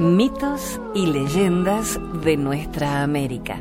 Mitos 0.00 0.80
y 0.94 1.04
leyendas 1.08 2.00
de 2.24 2.38
nuestra 2.38 3.02
América. 3.02 3.60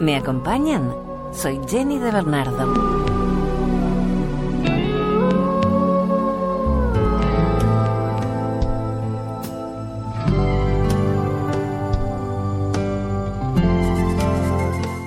¿Me 0.00 0.14
acompañan? 0.14 0.94
Soy 1.32 1.58
Jenny 1.66 1.98
de 1.98 2.12
Bernardo. 2.12 2.72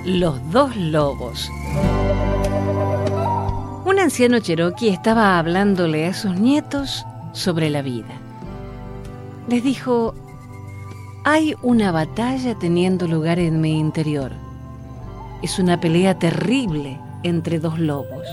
Los 0.04 0.50
dos 0.50 0.76
lobos. 0.76 1.50
Un 3.86 3.98
anciano 3.98 4.38
cherokee 4.40 4.90
estaba 4.90 5.38
hablándole 5.38 6.06
a 6.08 6.12
sus 6.12 6.38
nietos 6.38 7.06
sobre 7.32 7.70
la 7.70 7.80
vida. 7.80 8.20
Les 9.48 9.64
dijo, 9.64 10.14
hay 11.30 11.54
una 11.60 11.92
batalla 11.92 12.54
teniendo 12.54 13.06
lugar 13.06 13.38
en 13.38 13.60
mi 13.60 13.78
interior. 13.78 14.32
Es 15.42 15.58
una 15.58 15.78
pelea 15.78 16.18
terrible 16.18 16.98
entre 17.22 17.58
dos 17.58 17.78
lobos. 17.78 18.26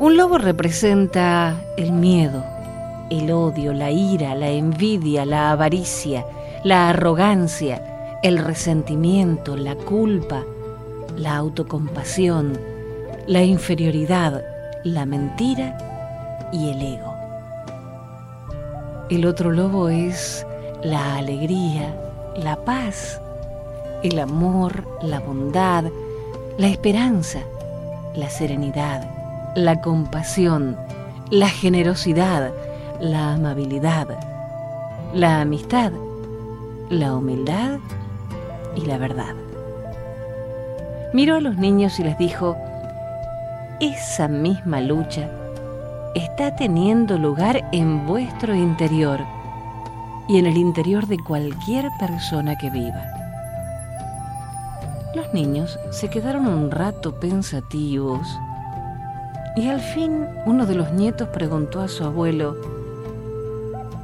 Un 0.00 0.16
lobo 0.16 0.38
representa 0.38 1.56
el 1.76 1.92
miedo, 1.92 2.44
el 3.10 3.30
odio, 3.30 3.72
la 3.72 3.92
ira, 3.92 4.34
la 4.34 4.50
envidia, 4.50 5.24
la 5.24 5.52
avaricia, 5.52 6.26
la 6.64 6.88
arrogancia, 6.88 8.18
el 8.24 8.38
resentimiento, 8.38 9.56
la 9.56 9.76
culpa, 9.76 10.42
la 11.16 11.36
autocompasión, 11.36 12.58
la 13.28 13.44
inferioridad, 13.44 14.42
la 14.82 15.06
mentira 15.06 15.78
y 16.52 16.70
el 16.70 16.82
ego. 16.82 17.14
El 19.10 19.26
otro 19.26 19.52
lobo 19.52 19.88
es 19.88 20.44
la 20.82 21.16
alegría, 21.16 21.94
la 22.36 22.56
paz, 22.56 23.20
el 24.02 24.18
amor, 24.18 24.84
la 25.02 25.20
bondad, 25.20 25.84
la 26.58 26.66
esperanza, 26.66 27.40
la 28.16 28.28
serenidad, 28.28 29.08
la 29.54 29.80
compasión, 29.80 30.76
la 31.30 31.48
generosidad, 31.48 32.52
la 33.00 33.34
amabilidad, 33.34 34.08
la 35.14 35.40
amistad, 35.40 35.92
la 36.90 37.14
humildad 37.14 37.78
y 38.74 38.80
la 38.82 38.98
verdad. 38.98 39.34
Miró 41.12 41.36
a 41.36 41.40
los 41.40 41.56
niños 41.58 42.00
y 42.00 42.04
les 42.04 42.18
dijo, 42.18 42.56
esa 43.80 44.26
misma 44.26 44.80
lucha 44.80 45.30
está 46.16 46.56
teniendo 46.56 47.18
lugar 47.18 47.68
en 47.72 48.06
vuestro 48.06 48.54
interior 48.54 49.20
y 50.32 50.38
en 50.38 50.46
el 50.46 50.56
interior 50.56 51.06
de 51.08 51.18
cualquier 51.18 51.90
persona 51.98 52.56
que 52.56 52.70
viva. 52.70 53.04
Los 55.14 55.34
niños 55.34 55.78
se 55.90 56.08
quedaron 56.08 56.46
un 56.46 56.70
rato 56.70 57.20
pensativos 57.20 58.26
y 59.56 59.68
al 59.68 59.82
fin 59.82 60.26
uno 60.46 60.64
de 60.64 60.74
los 60.74 60.90
nietos 60.92 61.28
preguntó 61.28 61.82
a 61.82 61.88
su 61.88 62.04
abuelo, 62.04 62.56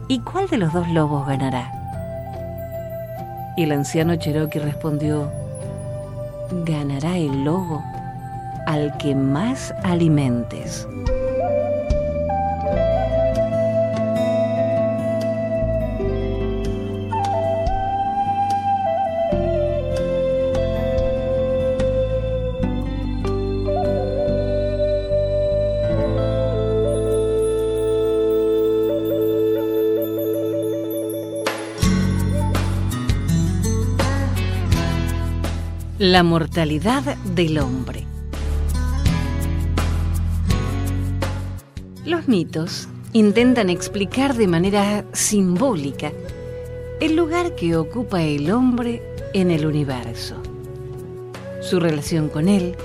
¿y 0.06 0.20
cuál 0.20 0.48
de 0.48 0.58
los 0.58 0.70
dos 0.74 0.86
lobos 0.90 1.26
ganará? 1.26 1.72
Y 3.56 3.62
el 3.62 3.72
anciano 3.72 4.14
Cherokee 4.16 4.58
respondió, 4.58 5.32
ganará 6.66 7.16
el 7.16 7.42
lobo 7.42 7.82
al 8.66 8.94
que 8.98 9.14
más 9.14 9.72
alimentes. 9.82 10.86
La 35.98 36.22
mortalidad 36.22 37.16
del 37.34 37.59
hombre. 37.59 38.06
Los 42.04 42.28
mitos 42.28 42.88
intentan 43.12 43.69
explicar 43.69 44.36
de 44.36 44.47
manera 44.47 45.04
simbólica 45.12 46.12
el 47.00 47.16
lugar 47.16 47.56
que 47.56 47.75
ocupa 47.75 48.22
el 48.22 48.53
hombre 48.53 49.03
en 49.34 49.50
el 49.50 49.66
universo, 49.66 50.36
su 51.60 51.81
relación 51.81 52.28
con 52.28 52.48
él, 52.48 52.76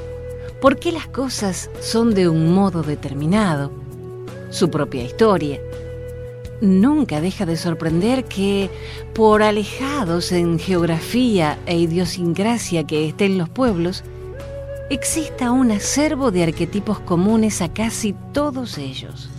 por 0.59 0.79
qué 0.79 0.91
las 0.91 1.05
cosas 1.05 1.69
son 1.81 2.15
de 2.15 2.27
un 2.27 2.51
modo 2.51 2.81
determinado, 2.81 3.71
su 4.49 4.71
propia 4.71 5.03
historia, 5.03 5.61
nunca 6.63 7.19
deja 7.19 7.45
de 7.45 7.57
sorprender 7.57 8.23
que, 8.23 8.69
por 9.13 9.43
alejados 9.43 10.31
en 10.31 10.57
geografía 10.57 11.59
e 11.65 11.77
idiosincrasia 11.77 12.85
que 12.85 13.07
estén 13.09 13.37
los 13.37 13.49
pueblos, 13.49 14.03
exista 14.89 15.51
un 15.51 15.71
acervo 15.71 16.31
de 16.31 16.43
arquetipos 16.43 16.99
comunes 17.01 17.61
a 17.61 17.73
casi 17.73 18.15
todos 18.31 18.77
ellos. 18.77 19.29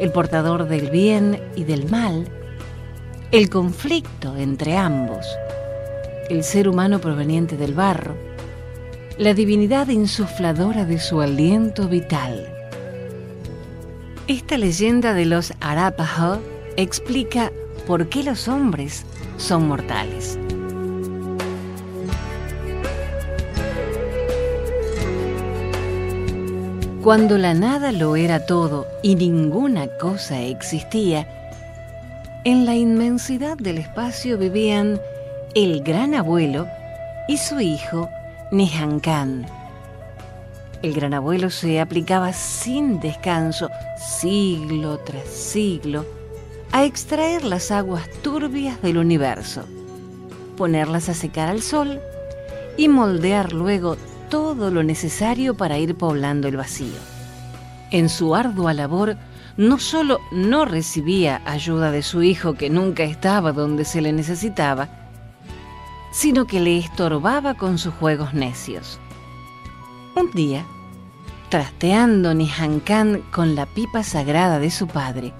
El 0.00 0.10
portador 0.10 0.68
del 0.68 0.90
bien 0.90 1.40
y 1.54 1.64
del 1.64 1.88
mal, 1.90 2.26
el 3.30 3.50
conflicto 3.50 4.36
entre 4.36 4.76
ambos, 4.76 5.26
el 6.30 6.44
ser 6.44 6.68
humano 6.68 6.98
proveniente 6.98 7.56
del 7.58 7.74
barro, 7.74 8.16
la 9.18 9.34
divinidad 9.34 9.88
insufladora 9.88 10.84
de 10.86 10.98
su 10.98 11.20
aliento 11.20 11.88
vital 11.88 12.55
esta 14.28 14.58
leyenda 14.58 15.14
de 15.14 15.24
los 15.24 15.52
Arapaho 15.60 16.40
explica 16.76 17.52
por 17.86 18.08
qué 18.08 18.24
los 18.24 18.48
hombres 18.48 19.04
son 19.36 19.68
mortales. 19.68 20.38
Cuando 27.02 27.38
la 27.38 27.54
nada 27.54 27.92
lo 27.92 28.16
era 28.16 28.46
todo 28.46 28.88
y 29.00 29.14
ninguna 29.14 29.86
cosa 29.98 30.42
existía, 30.42 31.28
en 32.42 32.66
la 32.66 32.74
inmensidad 32.74 33.56
del 33.56 33.78
espacio 33.78 34.38
vivían 34.38 35.00
el 35.54 35.84
gran 35.84 36.14
abuelo 36.14 36.66
y 37.28 37.36
su 37.36 37.60
hijo 37.60 38.10
Nehankan 38.50 39.46
el 40.86 40.94
gran 40.94 41.14
abuelo 41.14 41.50
se 41.50 41.80
aplicaba 41.80 42.32
sin 42.32 43.00
descanso, 43.00 43.70
siglo 43.98 44.98
tras 44.98 45.26
siglo, 45.28 46.06
a 46.70 46.84
extraer 46.84 47.44
las 47.44 47.72
aguas 47.72 48.08
turbias 48.22 48.80
del 48.82 48.98
universo, 48.98 49.64
ponerlas 50.56 51.08
a 51.08 51.14
secar 51.14 51.48
al 51.48 51.60
sol 51.60 52.00
y 52.76 52.88
moldear 52.88 53.52
luego 53.52 53.96
todo 54.30 54.70
lo 54.70 54.84
necesario 54.84 55.56
para 55.56 55.78
ir 55.78 55.96
poblando 55.96 56.46
el 56.46 56.56
vacío. 56.56 56.98
En 57.90 58.08
su 58.08 58.36
ardua 58.36 58.72
labor, 58.72 59.16
no 59.56 59.78
solo 59.78 60.20
no 60.30 60.66
recibía 60.66 61.42
ayuda 61.46 61.90
de 61.90 62.02
su 62.02 62.22
hijo 62.22 62.54
que 62.54 62.70
nunca 62.70 63.02
estaba 63.02 63.52
donde 63.52 63.84
se 63.84 64.00
le 64.00 64.12
necesitaba, 64.12 64.88
sino 66.12 66.46
que 66.46 66.60
le 66.60 66.78
estorbaba 66.78 67.54
con 67.54 67.78
sus 67.78 67.94
juegos 67.94 68.34
necios. 68.34 69.00
Un 70.14 70.30
día, 70.32 70.64
trasteando 71.48 72.34
Nihankan 72.34 73.22
con 73.30 73.54
la 73.54 73.66
pipa 73.66 74.02
sagrada 74.02 74.58
de 74.58 74.70
su 74.70 74.86
padre, 74.86 75.32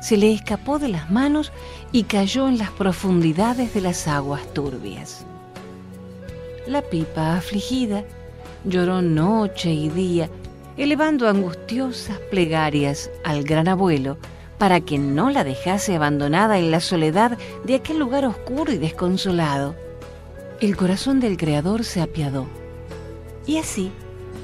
se 0.00 0.16
le 0.16 0.32
escapó 0.32 0.78
de 0.78 0.88
las 0.88 1.10
manos 1.10 1.52
y 1.92 2.04
cayó 2.04 2.48
en 2.48 2.58
las 2.58 2.70
profundidades 2.70 3.74
de 3.74 3.80
las 3.82 4.08
aguas 4.08 4.42
turbias. 4.54 5.26
La 6.66 6.82
pipa, 6.82 7.36
afligida, 7.36 8.04
lloró 8.64 9.02
noche 9.02 9.70
y 9.70 9.88
día, 9.90 10.30
elevando 10.76 11.28
angustiosas 11.28 12.18
plegarias 12.30 13.10
al 13.24 13.42
gran 13.44 13.68
abuelo 13.68 14.16
para 14.58 14.80
que 14.80 14.98
no 14.98 15.30
la 15.30 15.44
dejase 15.44 15.96
abandonada 15.96 16.58
en 16.58 16.70
la 16.70 16.80
soledad 16.80 17.38
de 17.64 17.74
aquel 17.74 17.98
lugar 17.98 18.24
oscuro 18.24 18.72
y 18.72 18.78
desconsolado. 18.78 19.74
El 20.60 20.76
corazón 20.76 21.20
del 21.20 21.36
Creador 21.36 21.84
se 21.84 22.02
apiadó 22.02 22.46
y 23.46 23.58
así, 23.58 23.90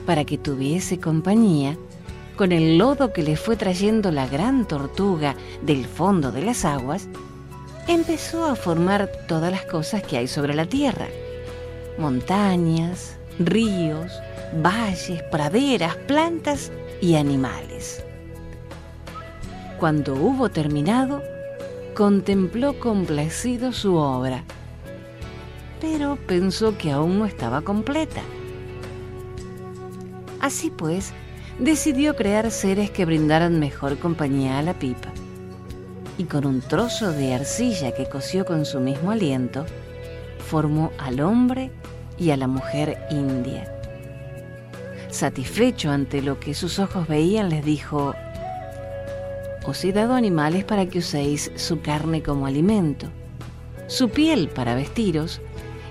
para 0.06 0.24
que 0.24 0.38
tuviese 0.38 0.98
compañía, 1.00 1.76
con 2.36 2.52
el 2.52 2.78
lodo 2.78 3.12
que 3.12 3.22
le 3.22 3.36
fue 3.36 3.56
trayendo 3.56 4.10
la 4.10 4.26
gran 4.26 4.66
tortuga 4.66 5.34
del 5.62 5.84
fondo 5.84 6.32
de 6.32 6.42
las 6.42 6.64
aguas, 6.64 7.08
empezó 7.88 8.44
a 8.46 8.56
formar 8.56 9.10
todas 9.26 9.50
las 9.50 9.64
cosas 9.66 10.02
que 10.02 10.18
hay 10.18 10.28
sobre 10.28 10.54
la 10.54 10.66
tierra. 10.66 11.08
Montañas, 11.98 13.16
ríos, 13.38 14.12
valles, 14.62 15.22
praderas, 15.24 15.96
plantas 15.96 16.70
y 17.00 17.16
animales. 17.16 18.04
Cuando 19.78 20.14
hubo 20.14 20.48
terminado, 20.48 21.22
contempló 21.94 22.78
complacido 22.78 23.72
su 23.72 23.96
obra, 23.96 24.44
pero 25.80 26.16
pensó 26.26 26.76
que 26.76 26.92
aún 26.92 27.18
no 27.18 27.26
estaba 27.26 27.62
completa. 27.62 28.22
Así 30.40 30.70
pues, 30.70 31.12
decidió 31.58 32.16
crear 32.16 32.50
seres 32.50 32.90
que 32.90 33.04
brindaran 33.04 33.58
mejor 33.58 33.98
compañía 33.98 34.58
a 34.58 34.62
la 34.62 34.78
pipa. 34.78 35.12
Y 36.18 36.24
con 36.24 36.46
un 36.46 36.60
trozo 36.60 37.12
de 37.12 37.34
arcilla 37.34 37.94
que 37.94 38.08
cosió 38.08 38.44
con 38.44 38.64
su 38.64 38.80
mismo 38.80 39.10
aliento, 39.10 39.66
formó 40.38 40.92
al 40.98 41.20
hombre 41.20 41.70
y 42.18 42.30
a 42.30 42.36
la 42.36 42.46
mujer 42.46 42.98
india. 43.10 43.72
Satisfecho 45.10 45.90
ante 45.90 46.22
lo 46.22 46.40
que 46.40 46.54
sus 46.54 46.78
ojos 46.78 47.08
veían, 47.08 47.48
les 47.48 47.64
dijo, 47.64 48.14
Os 49.66 49.84
he 49.84 49.92
dado 49.92 50.14
animales 50.14 50.64
para 50.64 50.86
que 50.86 50.98
uséis 50.98 51.50
su 51.56 51.80
carne 51.80 52.22
como 52.22 52.46
alimento, 52.46 53.08
su 53.86 54.08
piel 54.10 54.48
para 54.48 54.74
vestiros 54.74 55.40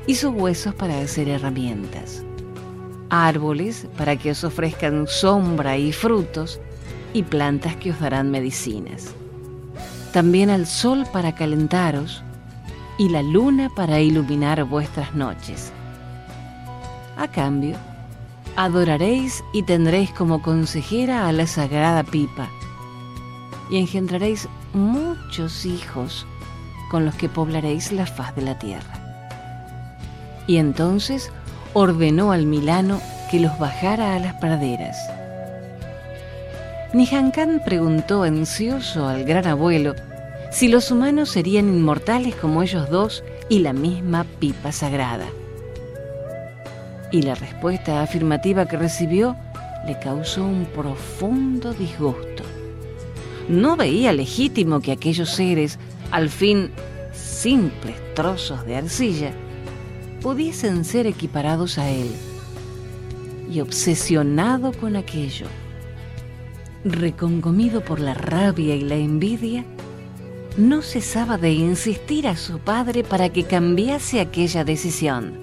y 0.07 0.15
sus 0.15 0.33
huesos 0.33 0.75
para 0.75 0.99
hacer 0.99 1.29
herramientas 1.29 2.23
árboles 3.09 3.87
para 3.97 4.15
que 4.15 4.31
os 4.31 4.43
ofrezcan 4.43 5.07
sombra 5.07 5.77
y 5.77 5.91
frutos, 5.91 6.59
y 7.13 7.23
plantas 7.23 7.75
que 7.77 7.91
os 7.91 7.99
darán 7.99 8.29
medicinas. 8.29 9.13
También 10.11 10.49
al 10.49 10.65
sol 10.65 11.05
para 11.11 11.33
calentaros, 11.35 12.23
y 12.97 13.09
la 13.09 13.21
luna 13.21 13.69
para 13.75 13.99
iluminar 13.99 14.63
vuestras 14.63 15.13
noches. 15.15 15.71
A 17.17 17.27
cambio, 17.27 17.77
adoraréis 18.55 19.43
y 19.53 19.63
tendréis 19.63 20.11
como 20.11 20.41
consejera 20.41 21.27
a 21.27 21.31
la 21.31 21.47
sagrada 21.47 22.03
pipa, 22.03 22.49
y 23.69 23.77
engendraréis 23.77 24.47
muchos 24.73 25.65
hijos 25.65 26.25
con 26.91 27.05
los 27.05 27.15
que 27.15 27.29
poblaréis 27.29 27.91
la 27.91 28.05
faz 28.05 28.35
de 28.35 28.41
la 28.43 28.59
tierra. 28.59 28.93
Y 30.47 30.57
entonces 30.57 31.31
ordenó 31.75 32.31
al 32.31 32.45
Milano 32.45 33.01
que 33.29 33.39
los 33.41 33.59
bajara 33.59 34.15
a 34.15 34.19
las 34.19 34.33
praderas. 34.35 34.97
Nihankán 36.93 37.61
preguntó 37.65 38.23
ansioso 38.23 39.09
al 39.09 39.25
gran 39.25 39.45
abuelo 39.45 39.93
si 40.51 40.69
los 40.69 40.89
humanos 40.89 41.29
serían 41.29 41.67
inmortales 41.67 42.33
como 42.35 42.63
ellos 42.63 42.89
dos 42.89 43.25
y 43.49 43.59
la 43.59 43.73
misma 43.73 44.25
pipa 44.39 44.71
sagrada. 44.71 45.25
Y 47.11 47.23
la 47.23 47.35
respuesta 47.35 48.01
afirmativa 48.01 48.65
que 48.65 48.77
recibió 48.77 49.35
le 49.85 49.99
causó 49.99 50.45
un 50.45 50.65
profundo 50.67 51.73
disgusto. 51.73 52.43
No 53.49 53.75
veía 53.75 54.13
legítimo 54.13 54.79
que 54.79 54.93
aquellos 54.93 55.29
seres, 55.29 55.77
al 56.09 56.29
fin 56.29 56.71
simples 57.11 57.95
trozos 58.13 58.65
de 58.65 58.77
arcilla, 58.77 59.33
pudiesen 60.25 60.85
ser 60.85 61.05
equiparados 61.05 61.77
a 61.77 61.87
él. 61.87 62.09
Y 63.47 63.61
obsesionado 63.61 64.73
con 64.73 64.95
aquello, 64.95 65.45
reconcomido 66.83 67.81
por 67.81 67.99
la 67.99 68.15
rabia 68.15 68.75
y 68.75 68.81
la 68.81 68.95
envidia, 68.95 69.65
no 70.57 70.81
cesaba 70.81 71.37
de 71.37 71.51
insistir 71.51 72.27
a 72.27 72.35
su 72.37 72.57
padre 72.57 73.03
para 73.03 73.29
que 73.29 73.43
cambiase 73.43 74.19
aquella 74.19 74.63
decisión. 74.63 75.37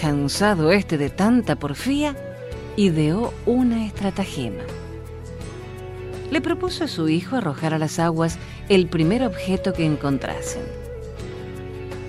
Cansado 0.00 0.70
este 0.70 0.96
de 0.96 1.10
tanta 1.10 1.56
porfía, 1.56 2.14
ideó 2.76 3.34
una 3.44 3.86
estratagema. 3.86 4.62
Le 6.30 6.40
propuso 6.40 6.84
a 6.84 6.88
su 6.88 7.08
hijo 7.08 7.34
arrojar 7.34 7.74
a 7.74 7.78
las 7.80 7.98
aguas 7.98 8.38
el 8.68 8.86
primer 8.86 9.24
objeto 9.24 9.72
que 9.72 9.84
encontrasen. 9.84 10.62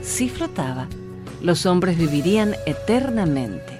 Si 0.04 0.30
flotaba, 0.30 0.88
los 1.41 1.65
hombres 1.65 1.97
vivirían 1.97 2.56
eternamente. 2.65 3.77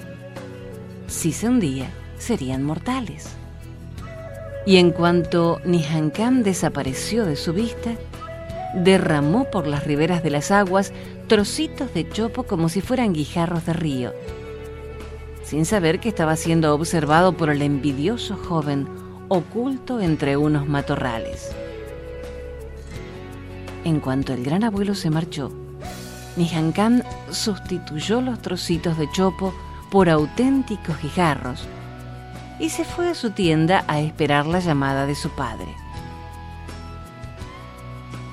Si 1.08 1.32
se 1.32 1.48
hundía, 1.48 1.90
serían 2.18 2.64
mortales. 2.64 3.30
Y 4.66 4.78
en 4.78 4.92
cuanto 4.92 5.60
Nihankam 5.66 6.44
desapareció 6.44 7.26
de 7.26 7.36
su 7.36 7.54
vista, 7.54 7.92
derramó 8.74 9.50
por 9.50 9.68
las 9.68 9.84
riberas 9.84 10.22
de 10.24 10.30
las 10.30 10.52
aguas 10.52 10.94
trocitos 11.28 11.94
de 11.94 12.08
chopo 12.10 12.44
como 12.44 12.70
si 12.70 12.82
fueran 12.82 13.14
guijarros 13.14 13.66
de 13.66 13.74
río, 13.74 14.14
sin 15.44 15.66
saber 15.66 16.00
que 16.00 16.10
estaba 16.10 16.36
siendo 16.36 16.74
observado 16.74 17.34
por 17.34 17.50
el 17.50 17.62
envidioso 17.62 18.38
joven 18.38 18.88
oculto 19.28 20.02
entre 20.02 20.38
unos 20.38 20.68
matorrales. 20.68 21.52
En 23.86 24.00
cuanto 24.00 24.34
el 24.34 24.44
gran 24.44 24.64
abuelo 24.64 24.94
se 24.94 25.10
marchó, 25.10 25.52
Nihankam 26.40 27.04
sustituyó 27.32 28.22
los 28.22 28.42
trocitos 28.42 28.98
de 28.98 29.12
chopo 29.12 29.54
por 29.92 30.10
auténticos 30.10 30.98
guijarros 31.02 31.68
y 32.62 32.70
se 32.70 32.86
fue 32.86 33.10
a 33.10 33.14
su 33.14 33.32
tienda 33.32 33.84
a 33.90 34.00
esperar 34.00 34.46
la 34.46 34.60
llamada 34.60 35.06
de 35.06 35.16
su 35.16 35.30
padre. 35.32 35.68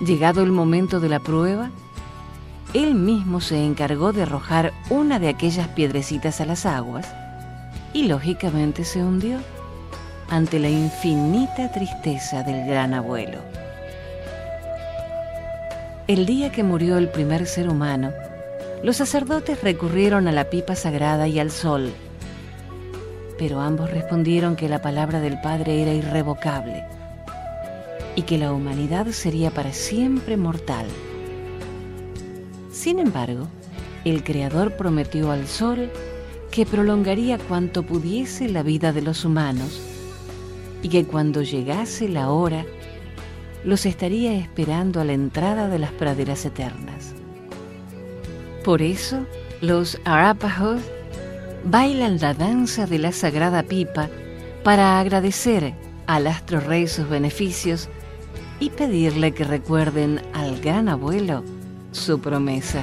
Llegado 0.00 0.44
el 0.44 0.52
momento 0.52 1.00
de 1.00 1.08
la 1.08 1.18
prueba, 1.18 1.72
él 2.74 2.94
mismo 2.94 3.40
se 3.40 3.64
encargó 3.64 4.12
de 4.12 4.22
arrojar 4.22 4.72
una 4.88 5.18
de 5.18 5.28
aquellas 5.28 5.66
piedrecitas 5.68 6.40
a 6.40 6.46
las 6.46 6.64
aguas 6.64 7.12
y 7.92 8.04
lógicamente 8.04 8.84
se 8.84 9.02
hundió 9.02 9.40
ante 10.30 10.60
la 10.60 10.68
infinita 10.68 11.72
tristeza 11.72 12.44
del 12.44 12.68
gran 12.68 12.94
abuelo. 12.94 13.65
El 16.08 16.24
día 16.24 16.52
que 16.52 16.62
murió 16.62 16.98
el 16.98 17.08
primer 17.08 17.46
ser 17.48 17.68
humano, 17.68 18.12
los 18.84 18.98
sacerdotes 18.98 19.60
recurrieron 19.60 20.28
a 20.28 20.32
la 20.32 20.50
pipa 20.50 20.76
sagrada 20.76 21.26
y 21.26 21.40
al 21.40 21.50
sol, 21.50 21.92
pero 23.36 23.60
ambos 23.60 23.90
respondieron 23.90 24.54
que 24.54 24.68
la 24.68 24.80
palabra 24.80 25.18
del 25.18 25.40
Padre 25.40 25.82
era 25.82 25.92
irrevocable 25.92 26.84
y 28.14 28.22
que 28.22 28.38
la 28.38 28.52
humanidad 28.52 29.08
sería 29.08 29.50
para 29.50 29.72
siempre 29.72 30.36
mortal. 30.36 30.86
Sin 32.70 33.00
embargo, 33.00 33.48
el 34.04 34.22
Creador 34.22 34.76
prometió 34.76 35.32
al 35.32 35.48
sol 35.48 35.90
que 36.52 36.66
prolongaría 36.66 37.36
cuanto 37.36 37.82
pudiese 37.82 38.48
la 38.48 38.62
vida 38.62 38.92
de 38.92 39.02
los 39.02 39.24
humanos 39.24 39.80
y 40.84 40.88
que 40.88 41.04
cuando 41.04 41.42
llegase 41.42 42.08
la 42.08 42.30
hora 42.30 42.64
los 43.64 43.86
estaría 43.86 44.34
esperando 44.34 45.00
a 45.00 45.04
la 45.04 45.12
entrada 45.12 45.68
de 45.68 45.78
las 45.78 45.92
praderas 45.92 46.44
eternas. 46.44 47.14
Por 48.64 48.82
eso, 48.82 49.26
los 49.60 49.98
Arapaho 50.04 50.76
bailan 51.64 52.18
la 52.20 52.34
danza 52.34 52.86
de 52.86 52.98
la 52.98 53.12
sagrada 53.12 53.62
pipa 53.62 54.08
para 54.62 54.98
agradecer 54.98 55.74
al 56.06 56.26
astro 56.26 56.60
rey 56.60 56.86
sus 56.86 57.08
beneficios 57.08 57.88
y 58.60 58.70
pedirle 58.70 59.32
que 59.32 59.44
recuerden 59.44 60.20
al 60.32 60.60
gran 60.60 60.88
abuelo 60.88 61.44
su 61.92 62.20
promesa. 62.20 62.82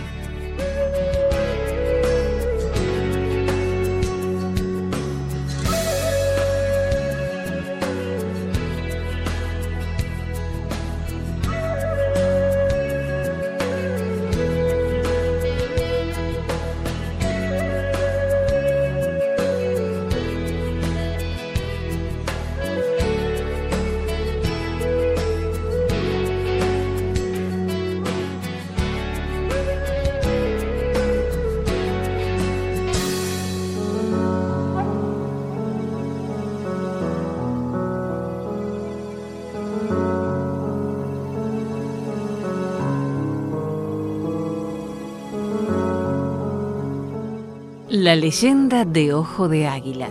La 47.95 48.15
leyenda 48.15 48.85
de 48.85 49.13
Ojo 49.13 49.47
de 49.47 49.67
Águila. 49.67 50.09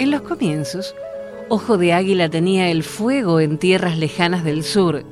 En 0.00 0.10
los 0.10 0.22
comienzos, 0.22 0.96
Ojo 1.48 1.78
de 1.78 1.92
Águila 1.92 2.28
tenía 2.28 2.70
el 2.70 2.82
fuego 2.82 3.38
en 3.38 3.56
tierras 3.56 3.96
lejanas 3.98 4.42
del 4.42 4.64
sur, 4.64 5.04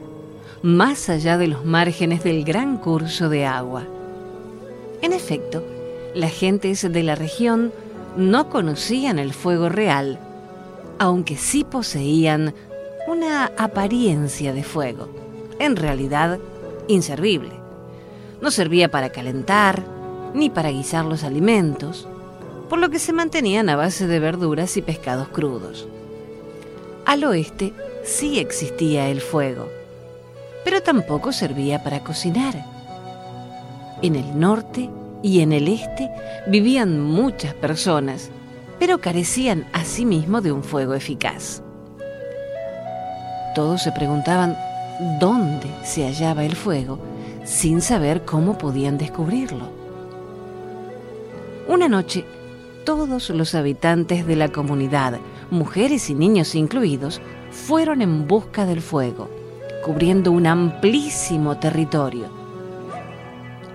más 0.62 1.08
allá 1.08 1.38
de 1.38 1.46
los 1.46 1.64
márgenes 1.64 2.24
del 2.24 2.42
gran 2.42 2.76
curso 2.76 3.28
de 3.28 3.46
agua. 3.46 3.84
En 5.00 5.12
efecto, 5.12 5.62
las 6.12 6.32
gentes 6.32 6.92
de 6.92 7.02
la 7.04 7.14
región 7.14 7.72
no 8.16 8.50
conocían 8.50 9.20
el 9.20 9.32
fuego 9.32 9.68
real 9.68 10.18
aunque 10.98 11.36
sí 11.36 11.62
poseían 11.62 12.52
una 13.06 13.52
apariencia 13.56 14.52
de 14.52 14.64
fuego, 14.64 15.08
en 15.60 15.76
realidad 15.76 16.40
inservible. 16.88 17.52
No 18.40 18.50
servía 18.50 18.90
para 18.90 19.10
calentar, 19.10 19.84
ni 20.34 20.50
para 20.50 20.70
guisar 20.70 21.04
los 21.04 21.24
alimentos, 21.24 22.06
por 22.68 22.78
lo 22.78 22.90
que 22.90 22.98
se 22.98 23.12
mantenían 23.12 23.68
a 23.68 23.76
base 23.76 24.06
de 24.06 24.18
verduras 24.18 24.76
y 24.76 24.82
pescados 24.82 25.28
crudos. 25.28 25.88
Al 27.04 27.24
oeste 27.24 27.72
sí 28.02 28.38
existía 28.38 29.08
el 29.08 29.20
fuego, 29.20 29.68
pero 30.64 30.82
tampoco 30.82 31.32
servía 31.32 31.82
para 31.82 32.02
cocinar. 32.02 32.64
En 34.02 34.16
el 34.16 34.38
norte 34.38 34.90
y 35.22 35.40
en 35.40 35.52
el 35.52 35.68
este 35.68 36.10
vivían 36.46 37.00
muchas 37.00 37.54
personas, 37.54 38.30
pero 38.78 38.98
carecían 38.98 39.66
asimismo 39.72 40.40
de 40.40 40.52
un 40.52 40.62
fuego 40.62 40.94
eficaz. 40.94 41.62
Todos 43.54 43.82
se 43.82 43.92
preguntaban 43.92 44.56
dónde 45.20 45.68
se 45.84 46.04
hallaba 46.04 46.44
el 46.44 46.56
fuego 46.56 46.98
sin 47.44 47.80
saber 47.80 48.24
cómo 48.24 48.58
podían 48.58 48.98
descubrirlo. 48.98 49.68
Una 51.68 51.88
noche, 51.88 52.24
todos 52.84 53.30
los 53.30 53.54
habitantes 53.54 54.26
de 54.26 54.36
la 54.36 54.48
comunidad, 54.48 55.18
mujeres 55.50 56.10
y 56.10 56.14
niños 56.14 56.54
incluidos, 56.54 57.20
fueron 57.50 58.02
en 58.02 58.26
busca 58.26 58.66
del 58.66 58.80
fuego 58.80 59.28
cubriendo 59.86 60.32
un 60.32 60.48
amplísimo 60.48 61.58
territorio. 61.58 62.26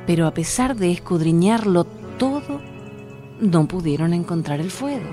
Pero 0.06 0.28
a 0.28 0.34
pesar 0.34 0.76
de 0.76 0.92
escudriñarlo 0.92 1.86
todo, 2.18 2.60
no 3.40 3.66
pudieron 3.66 4.14
encontrar 4.14 4.60
el 4.60 4.72
fuego. 4.72 5.10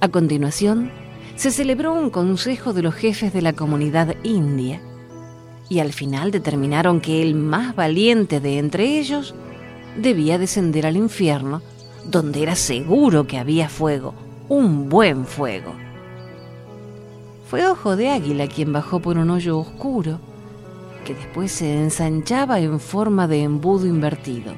A 0.00 0.08
continuación, 0.08 0.90
se 1.36 1.50
celebró 1.50 1.92
un 1.92 2.08
consejo 2.08 2.72
de 2.72 2.82
los 2.82 2.94
jefes 2.94 3.32
de 3.32 3.42
la 3.42 3.52
comunidad 3.52 4.16
india 4.22 4.80
y 5.68 5.80
al 5.80 5.92
final 5.92 6.30
determinaron 6.30 7.00
que 7.00 7.22
el 7.22 7.34
más 7.34 7.76
valiente 7.76 8.40
de 8.40 8.58
entre 8.58 8.98
ellos 8.98 9.34
debía 9.96 10.38
descender 10.38 10.86
al 10.86 10.96
infierno, 10.96 11.60
donde 12.04 12.42
era 12.42 12.54
seguro 12.54 13.26
que 13.26 13.38
había 13.38 13.68
fuego, 13.68 14.14
un 14.48 14.88
buen 14.88 15.26
fuego. 15.26 15.74
Fue 17.50 17.66
Ojo 17.66 17.96
de 17.96 18.10
Águila 18.10 18.46
quien 18.46 18.72
bajó 18.72 19.00
por 19.00 19.18
un 19.18 19.30
hoyo 19.30 19.58
oscuro, 19.58 20.20
que 21.04 21.14
después 21.14 21.52
se 21.52 21.76
ensanchaba 21.76 22.60
en 22.60 22.80
forma 22.80 23.28
de 23.28 23.42
embudo 23.42 23.86
invertido. 23.86 24.54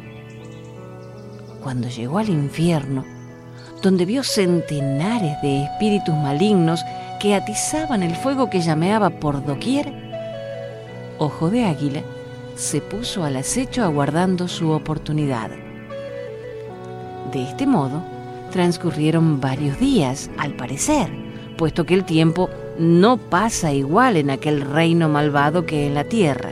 Cuando 1.63 1.89
llegó 1.89 2.19
al 2.19 2.29
infierno, 2.29 3.05
donde 3.83 4.05
vio 4.05 4.25
centenares 4.25 5.41
de 5.43 5.65
espíritus 5.65 6.15
malignos 6.15 6.85
que 7.21 7.35
atizaban 7.35 8.03
el 8.03 8.15
fuego 8.17 8.51
que 8.51 8.61
llameaba 8.61 9.11
por 9.11 9.45
doquier, 9.45 9.93
Ojo 11.21 11.51
de 11.51 11.65
Águila 11.65 12.03
se 12.55 12.81
puso 12.81 13.25
al 13.25 13.37
acecho 13.37 13.83
aguardando 13.83 14.47
su 14.47 14.71
oportunidad. 14.71 15.51
De 17.33 17.43
este 17.43 17.67
modo, 17.67 18.03
transcurrieron 18.53 19.41
varios 19.41 19.79
días, 19.81 20.31
al 20.39 20.55
parecer, 20.55 21.09
puesto 21.57 21.85
que 21.85 21.95
el 21.95 22.05
tiempo 22.05 22.49
no 22.79 23.17
pasa 23.17 23.73
igual 23.73 24.17
en 24.17 24.31
aquel 24.31 24.61
reino 24.61 25.09
malvado 25.09 25.67
que 25.67 25.89
en 25.89 25.95
la 25.95 26.05
tierra, 26.05 26.51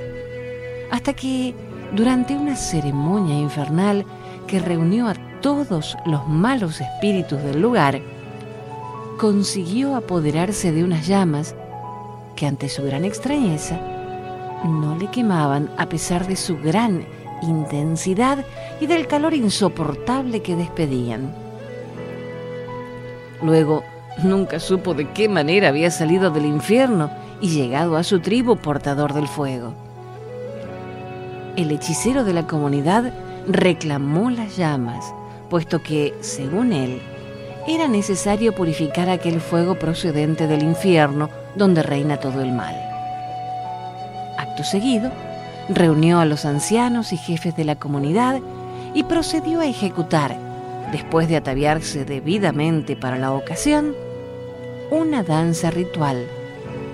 hasta 0.91 1.13
que, 1.15 1.55
durante 1.95 2.35
una 2.35 2.57
ceremonia 2.57 3.39
infernal 3.39 4.05
que 4.49 4.59
reunió 4.59 5.07
a 5.07 5.15
todos 5.41 5.97
los 6.07 6.27
malos 6.29 6.81
espíritus 6.81 7.43
del 7.43 7.61
lugar, 7.61 8.01
consiguió 9.19 9.97
apoderarse 9.97 10.73
de 10.73 10.85
unas 10.85 11.07
llamas 11.07 11.55
que 12.35 12.47
ante 12.47 12.69
su 12.69 12.83
gran 12.83 13.05
extrañeza 13.05 13.81
no 14.65 14.97
le 14.97 15.11
quemaban 15.11 15.71
a 15.79 15.89
pesar 15.89 16.27
de 16.27 16.37
su 16.37 16.59
gran 16.59 17.07
intensidad 17.43 18.45
y 18.81 18.87
del 18.87 19.07
calor 19.07 19.35
insoportable 19.35 20.43
que 20.43 20.57
despedían. 20.57 21.35
Luego, 23.43 23.83
Nunca 24.23 24.61
supo 24.61 24.95
de 24.95 25.11
qué 25.11 25.29
manera 25.29 25.69
había 25.69 25.91
salido 25.91 26.31
del 26.31 26.47
infierno 26.47 27.11
y 27.41 27.51
llegado 27.51 27.97
a 27.97 28.03
su 28.03 28.21
tribu 28.21 28.57
portador 28.57 29.13
del 29.13 29.29
fuego. 29.29 29.75
El 31.57 31.71
hechicero 31.71 32.25
de 32.25 32.33
la 32.33 32.47
comunidad 32.47 33.13
reclamó 33.47 34.31
las 34.31 34.57
llamas, 34.57 35.13
puesto 35.49 35.83
que, 35.83 36.15
según 36.21 36.73
él, 36.73 37.01
era 37.67 37.89
necesario 37.89 38.55
purificar 38.55 39.09
aquel 39.09 39.41
fuego 39.41 39.79
procedente 39.79 40.47
del 40.47 40.63
infierno 40.63 41.31
donde 41.57 41.83
reina 41.83 42.19
todo 42.19 42.41
el 42.41 42.53
mal. 42.53 42.75
Acto 44.39 44.63
seguido, 44.63 45.11
reunió 45.69 46.21
a 46.21 46.25
los 46.25 46.45
ancianos 46.45 47.13
y 47.13 47.17
jefes 47.17 47.57
de 47.57 47.65
la 47.65 47.77
comunidad 47.77 48.41
y 48.95 49.05
procedió 49.05 49.61
a 49.61 49.67
ejecutar, 49.67 50.37
después 50.93 51.29
de 51.29 51.37
ataviarse 51.37 52.05
debidamente 52.05 52.95
para 52.97 53.19
la 53.19 53.33
ocasión, 53.33 53.95
una 54.91 55.23
danza 55.25 55.71
ritual 55.71 56.27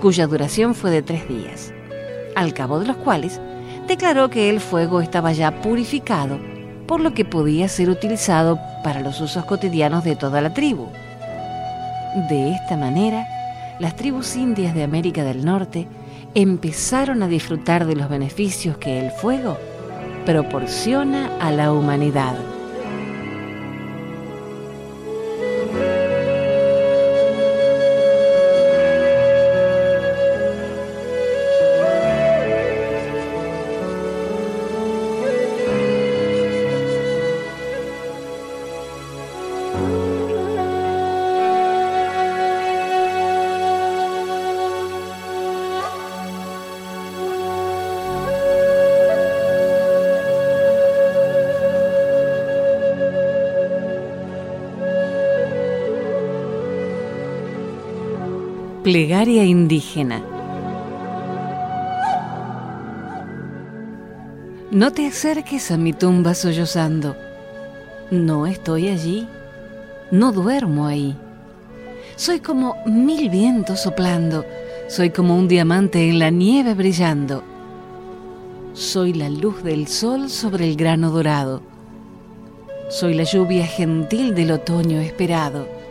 cuya 0.01 0.27
duración 0.27 0.75
fue 0.75 0.91
de 0.91 1.03
tres 1.03 1.29
días, 1.29 1.73
al 2.35 2.55
cabo 2.55 2.81
de 2.81 2.87
los 2.87 2.97
cuales 2.97 3.41
declaró 3.87 4.31
que 4.31 4.51
el 4.51 4.61
fuego 4.61 5.01
estaba 5.01 5.33
ya 5.33 5.61
purificado, 5.61 6.41
por 6.87 7.01
lo 7.01 7.15
que 7.15 7.25
podía 7.25 7.69
ser 7.69 7.91
utilizado 7.91 8.59
para 8.83 9.01
los 9.01 9.21
usos 9.21 9.45
cotidianos 9.45 10.05
de 10.05 10.17
toda 10.17 10.41
la 10.41 10.53
tribu. 10.55 10.89
De 12.29 12.51
esta 12.51 12.77
manera, 12.77 13.27
las 13.79 13.97
tribus 13.97 14.37
indias 14.37 14.75
de 14.75 14.83
América 14.83 15.25
del 15.25 15.45
Norte 15.45 15.87
empezaron 16.35 17.23
a 17.23 17.29
disfrutar 17.29 17.87
de 17.87 17.97
los 17.97 18.09
beneficios 18.09 18.77
que 18.79 19.01
el 19.01 19.11
fuego 19.11 19.57
proporciona 20.25 21.31
a 21.41 21.51
la 21.51 21.73
humanidad. 21.73 22.35
Plegaria 58.83 59.45
indígena. 59.45 60.21
No 64.73 64.93
te 64.93 65.07
acerques 65.07 65.71
a 65.71 65.77
mi 65.77 65.93
tumba 65.93 66.35
sollozando. 66.35 67.15
No 68.11 68.45
estoy 68.45 68.89
allí. 68.89 69.29
No 70.11 70.33
duermo 70.33 70.89
ahí. 70.89 71.17
Soy 72.17 72.41
como 72.41 72.75
mil 72.85 73.31
vientos 73.31 73.83
soplando. 73.83 74.45
Soy 74.89 75.11
como 75.11 75.39
un 75.39 75.47
diamante 75.47 76.09
en 76.09 76.19
la 76.19 76.31
nieve 76.31 76.75
brillando. 76.75 77.45
Soy 78.73 79.13
la 79.13 79.31
luz 79.31 79.63
del 79.63 79.87
sol 79.87 80.29
sobre 80.29 80.69
el 80.69 80.75
grano 80.75 81.13
dorado. 81.13 81.63
Soy 82.91 83.15
la 83.15 83.23
lluvia 83.23 83.65
gentil 83.65 84.35
del 84.35 84.51
otoño 84.51 84.99
esperado 84.99 85.82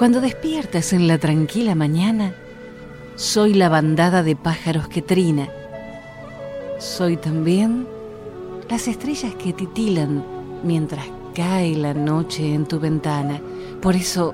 cuando 0.00 0.22
despiertas 0.22 0.94
en 0.94 1.06
la 1.06 1.18
tranquila 1.18 1.74
mañana, 1.74 2.34
soy 3.16 3.52
la 3.52 3.68
bandada 3.68 4.22
de 4.22 4.34
pájaros 4.34 4.88
que 4.88 5.02
trina. 5.02 5.50
Soy 6.78 7.18
también 7.18 7.86
las 8.70 8.88
estrellas 8.88 9.34
que 9.34 9.52
titilan 9.52 10.24
mientras 10.64 11.04
cae 11.34 11.76
la 11.76 11.92
noche 11.92 12.54
en 12.54 12.64
tu 12.64 12.80
ventana. 12.80 13.42
Por 13.82 13.94
eso, 13.94 14.32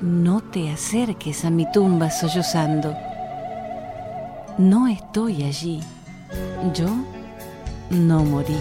no 0.00 0.40
te 0.40 0.70
acerques 0.70 1.44
a 1.44 1.50
mi 1.50 1.68
tumba 1.72 2.12
sollozando. 2.12 2.94
No 4.56 4.86
estoy 4.86 5.42
allí. 5.42 5.80
Yo 6.72 6.86
no 7.90 8.22
morí. 8.22 8.60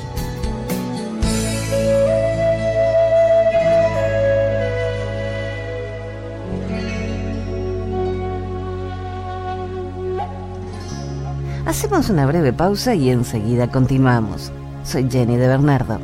Hacemos 11.66 12.10
una 12.10 12.26
breve 12.26 12.52
pausa 12.52 12.94
y 12.94 13.10
enseguida 13.10 13.72
continuamos. 13.72 14.52
Soy 14.84 15.10
Jenny 15.10 15.38
de 15.38 15.48
Bernardo. 15.48 15.98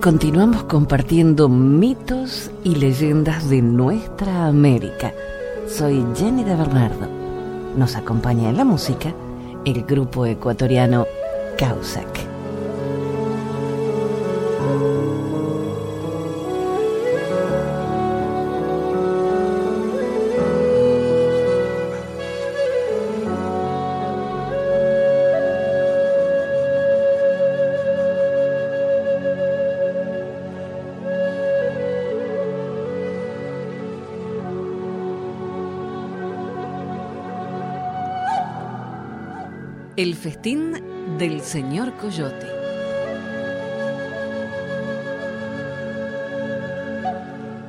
Continuamos 0.00 0.64
compartiendo 0.64 1.50
mitos 1.50 2.50
y 2.64 2.76
leyendas 2.76 3.50
de 3.50 3.60
nuestra 3.60 4.46
América. 4.46 5.12
Soy 5.68 6.02
Jenny 6.16 6.42
de 6.42 6.56
Bernardo. 6.56 7.06
Nos 7.76 7.96
acompaña 7.96 8.48
en 8.48 8.56
la 8.56 8.64
música 8.64 9.12
el 9.66 9.84
grupo 9.84 10.24
ecuatoriano 10.24 11.06
Causac. 11.58 12.30
Festín 40.20 41.16
del 41.16 41.40
señor 41.40 41.96
Coyote. 41.96 42.46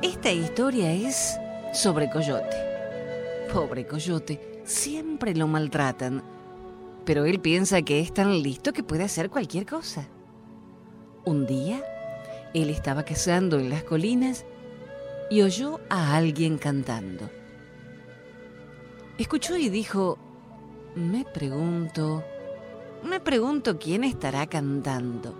Esta 0.02 0.30
historia 0.30 0.92
es 0.92 1.38
sobre 1.72 2.10
Coyote. 2.10 2.54
Pobre 3.50 3.86
Coyote, 3.86 4.60
siempre 4.64 5.34
lo 5.34 5.46
maltratan, 5.46 6.22
pero 7.06 7.24
él 7.24 7.40
piensa 7.40 7.80
que 7.80 8.00
es 8.00 8.12
tan 8.12 8.42
listo 8.42 8.74
que 8.74 8.82
puede 8.82 9.04
hacer 9.04 9.30
cualquier 9.30 9.64
cosa. 9.64 10.06
Un 11.24 11.46
día, 11.46 11.82
él 12.52 12.68
estaba 12.68 13.02
cazando 13.02 13.58
en 13.58 13.70
las 13.70 13.82
colinas 13.82 14.44
y 15.30 15.40
oyó 15.40 15.80
a 15.88 16.16
alguien 16.16 16.58
cantando. 16.58 17.30
Escuchó 19.16 19.56
y 19.56 19.70
dijo, 19.70 20.18
me 20.94 21.24
pregunto, 21.24 22.22
me 23.04 23.20
pregunto 23.20 23.78
quién 23.78 24.04
estará 24.04 24.46
cantando. 24.46 25.34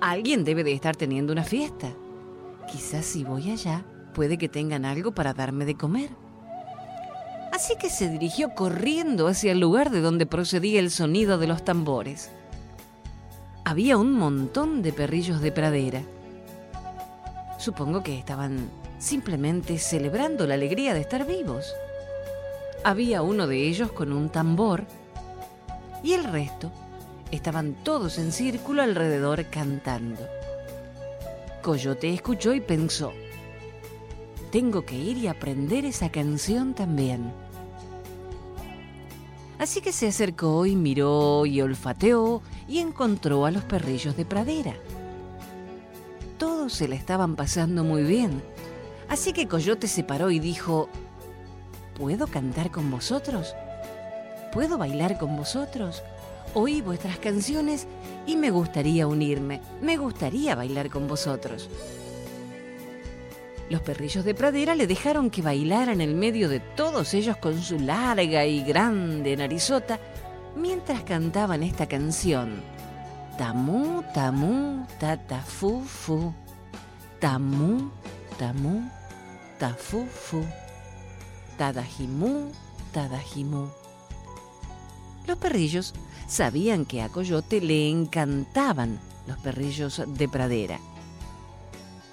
Alguien 0.00 0.44
debe 0.44 0.64
de 0.64 0.72
estar 0.72 0.96
teniendo 0.96 1.32
una 1.32 1.44
fiesta. 1.44 1.88
Quizás 2.70 3.04
si 3.04 3.24
voy 3.24 3.50
allá, 3.50 3.84
puede 4.14 4.38
que 4.38 4.48
tengan 4.48 4.84
algo 4.84 5.12
para 5.12 5.34
darme 5.34 5.64
de 5.64 5.76
comer. 5.76 6.10
Así 7.52 7.74
que 7.78 7.88
se 7.88 8.08
dirigió 8.08 8.54
corriendo 8.54 9.28
hacia 9.28 9.52
el 9.52 9.60
lugar 9.60 9.90
de 9.90 10.00
donde 10.00 10.26
procedía 10.26 10.80
el 10.80 10.90
sonido 10.90 11.38
de 11.38 11.46
los 11.46 11.64
tambores. 11.64 12.30
Había 13.64 13.96
un 13.96 14.12
montón 14.12 14.82
de 14.82 14.92
perrillos 14.92 15.40
de 15.40 15.52
pradera. 15.52 16.02
Supongo 17.58 18.02
que 18.02 18.18
estaban 18.18 18.68
simplemente 18.98 19.78
celebrando 19.78 20.46
la 20.46 20.54
alegría 20.54 20.94
de 20.94 21.00
estar 21.00 21.26
vivos 21.26 21.74
había 22.84 23.22
uno 23.22 23.46
de 23.46 23.66
ellos 23.66 23.90
con 23.90 24.12
un 24.12 24.28
tambor 24.28 24.84
y 26.04 26.12
el 26.12 26.22
resto 26.22 26.70
estaban 27.30 27.74
todos 27.82 28.18
en 28.18 28.30
círculo 28.30 28.82
alrededor 28.82 29.46
cantando. 29.46 30.20
Coyote 31.62 32.12
escuchó 32.12 32.52
y 32.52 32.60
pensó, 32.60 33.12
tengo 34.52 34.84
que 34.84 34.96
ir 34.96 35.16
y 35.16 35.26
aprender 35.26 35.86
esa 35.86 36.10
canción 36.10 36.74
también. 36.74 37.32
Así 39.58 39.80
que 39.80 39.92
se 39.92 40.08
acercó 40.08 40.66
y 40.66 40.76
miró 40.76 41.46
y 41.46 41.62
olfateó 41.62 42.42
y 42.68 42.80
encontró 42.80 43.46
a 43.46 43.50
los 43.50 43.64
perrillos 43.64 44.14
de 44.14 44.26
pradera. 44.26 44.74
Todos 46.38 46.74
se 46.74 46.86
la 46.86 46.96
estaban 46.96 47.34
pasando 47.34 47.82
muy 47.82 48.02
bien, 48.02 48.42
así 49.08 49.32
que 49.32 49.48
Coyote 49.48 49.88
se 49.88 50.04
paró 50.04 50.30
y 50.30 50.38
dijo, 50.38 50.90
¿Puedo 51.94 52.26
cantar 52.26 52.70
con 52.70 52.90
vosotros? 52.90 53.54
¿Puedo 54.54 54.78
bailar 54.78 55.18
con 55.18 55.36
vosotros? 55.36 56.04
Oí 56.54 56.80
vuestras 56.80 57.18
canciones 57.18 57.88
y 58.24 58.36
me 58.36 58.52
gustaría 58.52 59.08
unirme, 59.08 59.60
me 59.82 59.96
gustaría 59.96 60.54
bailar 60.54 60.90
con 60.90 61.08
vosotros. 61.08 61.68
Los 63.68 63.80
perrillos 63.80 64.24
de 64.24 64.34
pradera 64.34 64.76
le 64.76 64.86
dejaron 64.86 65.30
que 65.30 65.42
bailaran 65.42 66.00
en 66.00 66.16
medio 66.16 66.48
de 66.48 66.60
todos 66.60 67.14
ellos 67.14 67.36
con 67.38 67.60
su 67.60 67.80
larga 67.80 68.46
y 68.46 68.62
grande 68.62 69.36
narizota 69.36 69.98
mientras 70.54 71.02
cantaban 71.02 71.64
esta 71.64 71.88
canción. 71.88 72.62
Tamú, 73.36 74.04
tamú, 74.14 74.86
tatafu, 75.00 75.82
fu. 75.82 76.32
Tamú, 77.18 77.90
tamú, 78.38 78.88
tafu, 79.58 80.06
fu. 80.06 80.44
Tadajimu, 81.58 82.52
Tadajimu. 82.92 83.83
Los 85.26 85.38
perrillos 85.38 85.94
sabían 86.26 86.84
que 86.84 87.02
a 87.02 87.08
Coyote 87.08 87.60
le 87.60 87.88
encantaban 87.88 88.98
los 89.26 89.38
perrillos 89.38 90.02
de 90.06 90.28
pradera. 90.28 90.78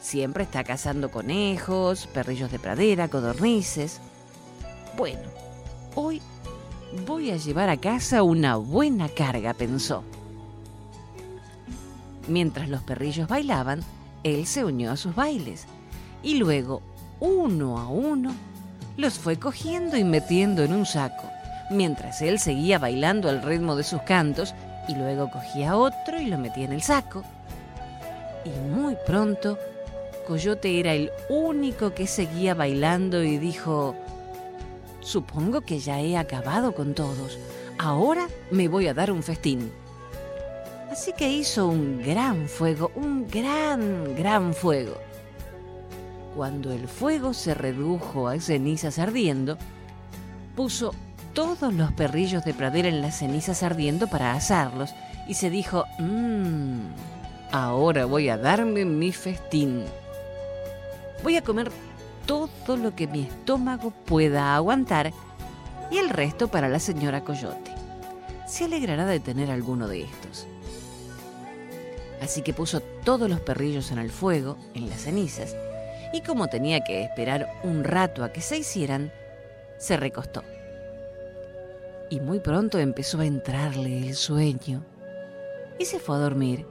Siempre 0.01 0.43
está 0.43 0.63
cazando 0.63 1.11
conejos, 1.11 2.07
perrillos 2.07 2.51
de 2.51 2.59
pradera, 2.59 3.09
codornices. 3.09 3.99
Bueno, 4.97 5.21
hoy 5.95 6.21
voy 7.05 7.31
a 7.31 7.37
llevar 7.37 7.69
a 7.69 7.77
casa 7.77 8.23
una 8.23 8.55
buena 8.55 9.09
carga, 9.09 9.53
pensó. 9.53 10.03
Mientras 12.27 12.69
los 12.69 12.81
perrillos 12.81 13.27
bailaban, 13.27 13.81
él 14.23 14.45
se 14.45 14.63
unió 14.63 14.91
a 14.91 14.97
sus 14.97 15.15
bailes 15.15 15.65
y 16.23 16.35
luego, 16.35 16.81
uno 17.19 17.79
a 17.79 17.87
uno, 17.87 18.33
los 18.97 19.17
fue 19.19 19.37
cogiendo 19.37 19.97
y 19.97 20.03
metiendo 20.03 20.63
en 20.63 20.73
un 20.73 20.85
saco, 20.85 21.29
mientras 21.71 22.21
él 22.21 22.39
seguía 22.39 22.79
bailando 22.79 23.29
al 23.29 23.41
ritmo 23.41 23.75
de 23.75 23.83
sus 23.83 24.01
cantos 24.03 24.53
y 24.87 24.95
luego 24.95 25.29
cogía 25.31 25.75
otro 25.75 26.19
y 26.19 26.25
lo 26.25 26.37
metía 26.37 26.65
en 26.65 26.73
el 26.73 26.81
saco. 26.81 27.23
Y 28.45 28.49
muy 28.73 28.97
pronto, 29.05 29.57
Coyote 30.27 30.79
era 30.79 30.93
el 30.93 31.11
único 31.29 31.93
que 31.93 32.07
seguía 32.07 32.53
bailando 32.53 33.23
y 33.23 33.37
dijo, 33.37 33.95
supongo 34.99 35.61
que 35.61 35.79
ya 35.79 35.99
he 35.99 36.17
acabado 36.17 36.73
con 36.73 36.93
todos, 36.93 37.37
ahora 37.77 38.27
me 38.51 38.67
voy 38.67 38.87
a 38.87 38.93
dar 38.93 39.11
un 39.11 39.23
festín. 39.23 39.71
Así 40.91 41.13
que 41.13 41.29
hizo 41.29 41.67
un 41.67 42.03
gran 42.03 42.47
fuego, 42.47 42.91
un 42.95 43.27
gran, 43.27 44.15
gran 44.15 44.53
fuego 44.53 44.97
cuando 46.35 46.71
el 46.71 46.87
fuego 46.87 47.33
se 47.33 47.53
redujo 47.53 48.27
a 48.27 48.39
cenizas 48.39 48.99
ardiendo, 48.99 49.57
puso 50.55 50.93
todos 51.33 51.73
los 51.73 51.91
perrillos 51.93 52.43
de 52.43 52.53
pradera 52.53 52.87
en 52.87 53.01
las 53.01 53.19
cenizas 53.19 53.63
ardiendo 53.63 54.07
para 54.07 54.33
asarlos 54.33 54.93
y 55.27 55.35
se 55.35 55.49
dijo, 55.49 55.85
mmm, 55.99 56.79
ahora 57.51 58.05
voy 58.05 58.29
a 58.29 58.37
darme 58.37 58.85
mi 58.85 59.11
festín. 59.11 59.83
Voy 61.23 61.37
a 61.37 61.43
comer 61.43 61.71
todo 62.25 62.77
lo 62.77 62.95
que 62.95 63.07
mi 63.07 63.21
estómago 63.23 63.91
pueda 63.91 64.55
aguantar 64.55 65.11
y 65.89 65.97
el 65.97 66.09
resto 66.09 66.47
para 66.47 66.69
la 66.69 66.79
señora 66.79 67.21
Coyote. 67.21 67.71
Se 68.47 68.65
alegrará 68.65 69.05
de 69.05 69.19
tener 69.19 69.51
alguno 69.51 69.87
de 69.87 70.03
estos. 70.03 70.47
Así 72.21 72.41
que 72.41 72.53
puso 72.53 72.81
todos 72.81 73.29
los 73.29 73.39
perrillos 73.39 73.91
en 73.91 73.97
el 73.97 74.11
fuego, 74.11 74.57
en 74.73 74.89
las 74.89 75.01
cenizas, 75.01 75.55
y 76.13 76.21
como 76.21 76.47
tenía 76.47 76.83
que 76.83 77.03
esperar 77.03 77.49
un 77.63 77.83
rato 77.83 78.23
a 78.23 78.31
que 78.31 78.41
se 78.41 78.57
hicieran, 78.57 79.11
se 79.77 79.97
recostó. 79.97 80.43
Y 82.11 82.19
muy 82.19 82.41
pronto 82.41 82.77
empezó 82.77 83.21
a 83.21 83.25
entrarle 83.25 84.09
el 84.09 84.15
sueño 84.15 84.83
y 85.79 85.85
se 85.85 85.97
fue 85.97 86.17
a 86.17 86.19
dormir. 86.19 86.67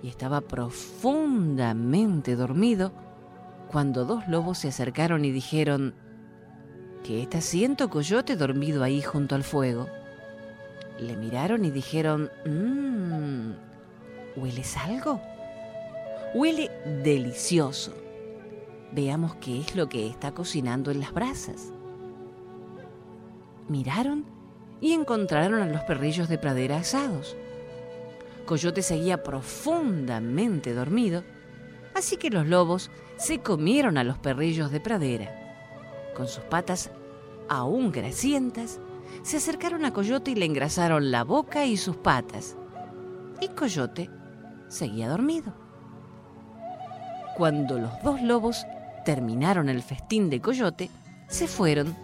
Y 0.00 0.08
estaba 0.08 0.40
profundamente 0.40 2.36
dormido 2.36 2.92
cuando 3.66 4.04
dos 4.04 4.28
lobos 4.28 4.58
se 4.58 4.68
acercaron 4.68 5.24
y 5.24 5.32
dijeron, 5.32 5.96
¿qué 7.02 7.20
está 7.22 7.38
haciendo 7.38 7.90
Coyote 7.90 8.36
dormido 8.36 8.84
ahí 8.84 9.02
junto 9.02 9.34
al 9.34 9.42
fuego? 9.42 9.88
Le 11.00 11.16
miraron 11.16 11.64
y 11.64 11.72
dijeron, 11.72 12.30
mmm, 12.46 13.54
¿hueles 14.36 14.76
algo? 14.76 15.20
Huele 16.32 16.70
delicioso. 17.02 17.92
Veamos 18.92 19.34
qué 19.40 19.62
es 19.62 19.74
lo 19.74 19.88
que 19.88 20.06
está 20.06 20.30
cocinando 20.30 20.92
en 20.92 21.00
las 21.00 21.12
brasas. 21.12 21.72
Miraron 23.68 24.24
y 24.80 24.92
encontraron 24.92 25.60
a 25.60 25.66
los 25.66 25.82
perrillos 25.82 26.28
de 26.28 26.38
pradera 26.38 26.78
asados. 26.78 27.36
Coyote 28.46 28.82
seguía 28.82 29.22
profundamente 29.22 30.74
dormido, 30.74 31.22
así 31.94 32.16
que 32.16 32.30
los 32.30 32.46
lobos 32.46 32.90
se 33.16 33.38
comieron 33.38 33.96
a 33.98 34.04
los 34.04 34.18
perrillos 34.18 34.70
de 34.70 34.80
pradera. 34.80 35.30
Con 36.16 36.26
sus 36.26 36.42
patas 36.44 36.90
aún 37.48 37.92
grasientas, 37.92 38.80
se 39.22 39.36
acercaron 39.36 39.84
a 39.84 39.92
Coyote 39.92 40.32
y 40.32 40.34
le 40.34 40.46
engrasaron 40.46 41.10
la 41.10 41.22
boca 41.22 41.64
y 41.64 41.76
sus 41.76 41.96
patas. 41.96 42.56
Y 43.40 43.48
Coyote 43.48 44.10
seguía 44.68 45.08
dormido. 45.08 45.54
Cuando 47.36 47.78
los 47.78 47.92
dos 48.02 48.22
lobos 48.22 48.66
terminaron 49.04 49.68
el 49.68 49.82
festín 49.82 50.30
de 50.30 50.40
Coyote, 50.40 50.90
se 51.28 51.46
fueron, 51.46 51.96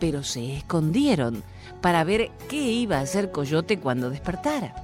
pero 0.00 0.24
se 0.24 0.56
escondieron 0.56 1.44
para 1.80 2.02
ver 2.02 2.30
qué 2.48 2.56
iba 2.56 2.98
a 2.98 3.02
hacer 3.02 3.30
Coyote 3.30 3.78
cuando 3.78 4.10
despertara. 4.10 4.74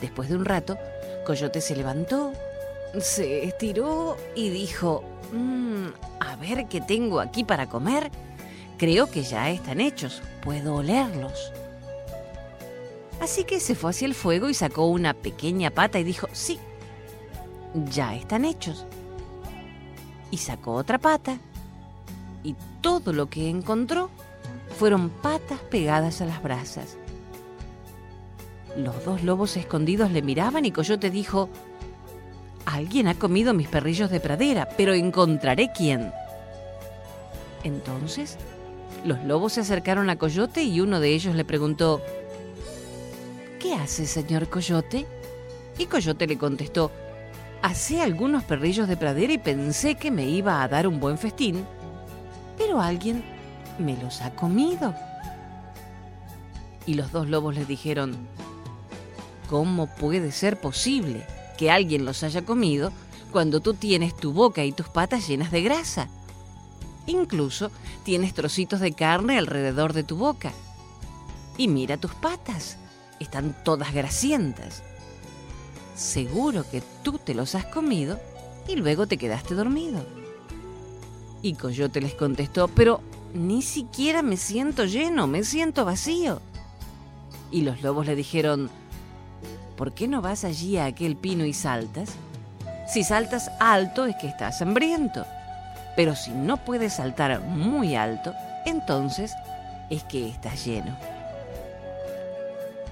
Después 0.00 0.28
de 0.28 0.36
un 0.36 0.44
rato, 0.44 0.76
Coyote 1.24 1.60
se 1.60 1.76
levantó, 1.76 2.32
se 2.98 3.44
estiró 3.44 4.16
y 4.34 4.48
dijo, 4.48 5.04
mm, 5.32 5.86
a 6.20 6.36
ver 6.36 6.66
qué 6.66 6.80
tengo 6.80 7.20
aquí 7.20 7.44
para 7.44 7.68
comer. 7.68 8.10
Creo 8.78 9.10
que 9.10 9.22
ya 9.22 9.50
están 9.50 9.80
hechos, 9.80 10.22
puedo 10.42 10.74
olerlos. 10.76 11.52
Así 13.20 13.44
que 13.44 13.60
se 13.60 13.74
fue 13.74 13.90
hacia 13.90 14.06
el 14.06 14.14
fuego 14.14 14.50
y 14.50 14.54
sacó 14.54 14.86
una 14.86 15.14
pequeña 15.14 15.70
pata 15.70 15.98
y 15.98 16.04
dijo, 16.04 16.28
sí, 16.32 16.58
ya 17.90 18.14
están 18.14 18.44
hechos. 18.44 18.84
Y 20.30 20.38
sacó 20.38 20.74
otra 20.74 20.98
pata 20.98 21.38
y 22.46 22.54
todo 22.80 23.12
lo 23.12 23.28
que 23.28 23.50
encontró 23.50 24.08
fueron 24.78 25.10
patas 25.10 25.58
pegadas 25.60 26.20
a 26.20 26.26
las 26.26 26.40
brasas. 26.42 26.96
Los 28.76 29.04
dos 29.04 29.24
lobos 29.24 29.56
escondidos 29.56 30.12
le 30.12 30.22
miraban 30.22 30.64
y 30.64 30.70
Coyote 30.70 31.10
dijo, 31.10 31.48
Alguien 32.66 33.08
ha 33.08 33.14
comido 33.14 33.52
mis 33.52 33.68
perrillos 33.68 34.10
de 34.10 34.20
pradera, 34.20 34.68
pero 34.76 34.94
encontraré 34.94 35.72
quién. 35.74 36.12
Entonces, 37.64 38.36
los 39.04 39.24
lobos 39.24 39.54
se 39.54 39.62
acercaron 39.62 40.08
a 40.08 40.16
Coyote 40.16 40.62
y 40.62 40.80
uno 40.80 41.00
de 41.00 41.14
ellos 41.14 41.34
le 41.34 41.44
preguntó, 41.44 42.00
¿Qué 43.58 43.74
hace, 43.74 44.06
señor 44.06 44.48
Coyote? 44.48 45.04
Y 45.78 45.86
Coyote 45.86 46.28
le 46.28 46.38
contestó, 46.38 46.92
Hacé 47.62 48.02
algunos 48.02 48.44
perrillos 48.44 48.86
de 48.86 48.96
pradera 48.96 49.32
y 49.32 49.38
pensé 49.38 49.96
que 49.96 50.12
me 50.12 50.28
iba 50.28 50.62
a 50.62 50.68
dar 50.68 50.86
un 50.86 51.00
buen 51.00 51.18
festín, 51.18 51.64
pero 52.56 52.80
alguien 52.80 53.24
me 53.78 53.96
los 53.96 54.20
ha 54.22 54.34
comido. 54.34 54.94
Y 56.86 56.94
los 56.94 57.12
dos 57.12 57.28
lobos 57.28 57.54
le 57.54 57.64
dijeron, 57.64 58.16
¿cómo 59.48 59.86
puede 59.86 60.32
ser 60.32 60.60
posible 60.60 61.26
que 61.58 61.70
alguien 61.70 62.04
los 62.04 62.22
haya 62.22 62.42
comido 62.42 62.92
cuando 63.32 63.60
tú 63.60 63.74
tienes 63.74 64.16
tu 64.16 64.32
boca 64.32 64.64
y 64.64 64.72
tus 64.72 64.88
patas 64.88 65.26
llenas 65.26 65.50
de 65.50 65.62
grasa? 65.62 66.08
Incluso 67.06 67.70
tienes 68.04 68.34
trocitos 68.34 68.80
de 68.80 68.92
carne 68.92 69.38
alrededor 69.38 69.92
de 69.92 70.02
tu 70.02 70.16
boca. 70.16 70.52
Y 71.56 71.68
mira 71.68 71.96
tus 71.96 72.14
patas, 72.14 72.76
están 73.20 73.56
todas 73.64 73.92
grasientas. 73.92 74.82
Seguro 75.94 76.68
que 76.70 76.82
tú 77.02 77.18
te 77.18 77.34
los 77.34 77.54
has 77.54 77.64
comido 77.66 78.20
y 78.68 78.76
luego 78.76 79.06
te 79.06 79.16
quedaste 79.16 79.54
dormido. 79.54 80.25
Y 81.42 81.54
Coyote 81.54 82.00
les 82.00 82.14
contestó, 82.14 82.68
pero 82.68 83.00
ni 83.34 83.62
siquiera 83.62 84.22
me 84.22 84.36
siento 84.36 84.84
lleno, 84.84 85.26
me 85.26 85.44
siento 85.44 85.84
vacío. 85.84 86.40
Y 87.50 87.62
los 87.62 87.82
lobos 87.82 88.06
le 88.06 88.16
dijeron, 88.16 88.70
¿por 89.76 89.92
qué 89.92 90.08
no 90.08 90.22
vas 90.22 90.44
allí 90.44 90.78
a 90.78 90.86
aquel 90.86 91.16
pino 91.16 91.44
y 91.44 91.52
saltas? 91.52 92.10
Si 92.88 93.04
saltas 93.04 93.50
alto 93.60 94.06
es 94.06 94.16
que 94.16 94.28
estás 94.28 94.62
hambriento, 94.62 95.26
pero 95.96 96.14
si 96.14 96.30
no 96.30 96.56
puedes 96.58 96.94
saltar 96.94 97.40
muy 97.40 97.94
alto, 97.94 98.32
entonces 98.64 99.32
es 99.90 100.04
que 100.04 100.28
estás 100.28 100.64
lleno. 100.64 100.96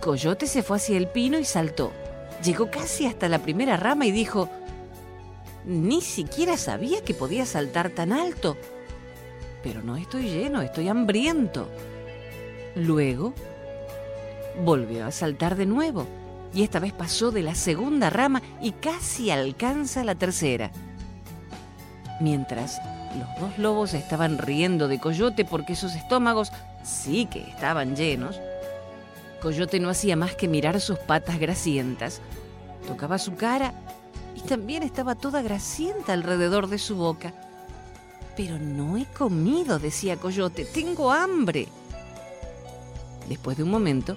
Coyote 0.01 0.47
se 0.47 0.63
fue 0.63 0.77
hacia 0.77 0.97
el 0.97 1.09
pino 1.09 1.39
y 1.39 1.45
saltó. 1.45 1.93
Llegó 2.43 2.71
casi 2.71 3.07
hasta 3.07 3.29
la 3.29 3.39
primera 3.39 3.77
rama 3.77 4.05
y 4.07 4.11
dijo, 4.11 4.51
ni 5.65 6.01
siquiera 6.01 6.57
sabía 6.57 7.03
que 7.03 7.15
podía 7.15 7.47
saltar 7.47 7.91
tan 7.91 8.13
alto. 8.13 8.57
Pero 9.63 9.83
no 9.83 9.97
estoy 9.97 10.29
lleno, 10.29 10.63
estoy 10.63 10.89
hambriento. 10.89 11.69
Luego 12.77 13.35
volvió 14.63 15.07
a 15.07 15.11
saltar 15.11 15.57
de 15.57 15.67
nuevo 15.67 16.07
y 16.53 16.63
esta 16.63 16.79
vez 16.79 16.93
pasó 16.93 17.31
de 17.31 17.43
la 17.43 17.55
segunda 17.55 18.11
rama 18.11 18.43
y 18.61 18.73
casi 18.73 19.31
alcanza 19.31 20.05
la 20.05 20.15
tercera. 20.15 20.71
Mientras 22.21 22.81
los 23.19 23.41
dos 23.41 23.59
lobos 23.59 23.95
estaban 23.95 24.39
riendo 24.39 24.87
de 24.87 25.01
Coyote 25.01 25.45
porque 25.45 25.75
sus 25.75 25.95
estómagos 25.95 26.53
sí 26.85 27.27
que 27.27 27.41
estaban 27.41 27.97
llenos, 27.97 28.41
Coyote 29.41 29.81
no 29.81 29.89
hacía 29.89 30.17
más 30.17 30.35
que 30.37 30.49
mirar 30.49 30.81
sus 30.81 30.99
patas 30.99 31.39
grasientas, 31.39 32.21
tocaba 32.87 33.19
su 33.19 33.35
cara 33.35 33.75
también 34.45 34.83
estaba 34.83 35.15
toda 35.15 35.43
grasienta 35.43 36.13
alrededor 36.13 36.69
de 36.69 36.79
su 36.79 36.97
boca. 36.97 37.33
Pero 38.37 38.59
no 38.59 38.97
he 38.97 39.07
comido, 39.07 39.79
decía 39.79 40.17
Coyote, 40.17 40.65
tengo 40.65 41.13
hambre. 41.13 41.69
Después 43.29 43.57
de 43.57 43.63
un 43.63 43.71
momento, 43.71 44.17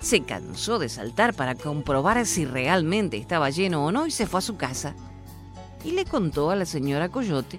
se 0.00 0.22
cansó 0.22 0.78
de 0.78 0.88
saltar 0.88 1.34
para 1.34 1.54
comprobar 1.54 2.24
si 2.26 2.44
realmente 2.44 3.16
estaba 3.16 3.50
lleno 3.50 3.84
o 3.84 3.92
no 3.92 4.06
y 4.06 4.10
se 4.10 4.26
fue 4.26 4.38
a 4.38 4.42
su 4.42 4.56
casa. 4.56 4.94
Y 5.84 5.92
le 5.92 6.04
contó 6.04 6.50
a 6.50 6.56
la 6.56 6.66
señora 6.66 7.08
Coyote 7.08 7.58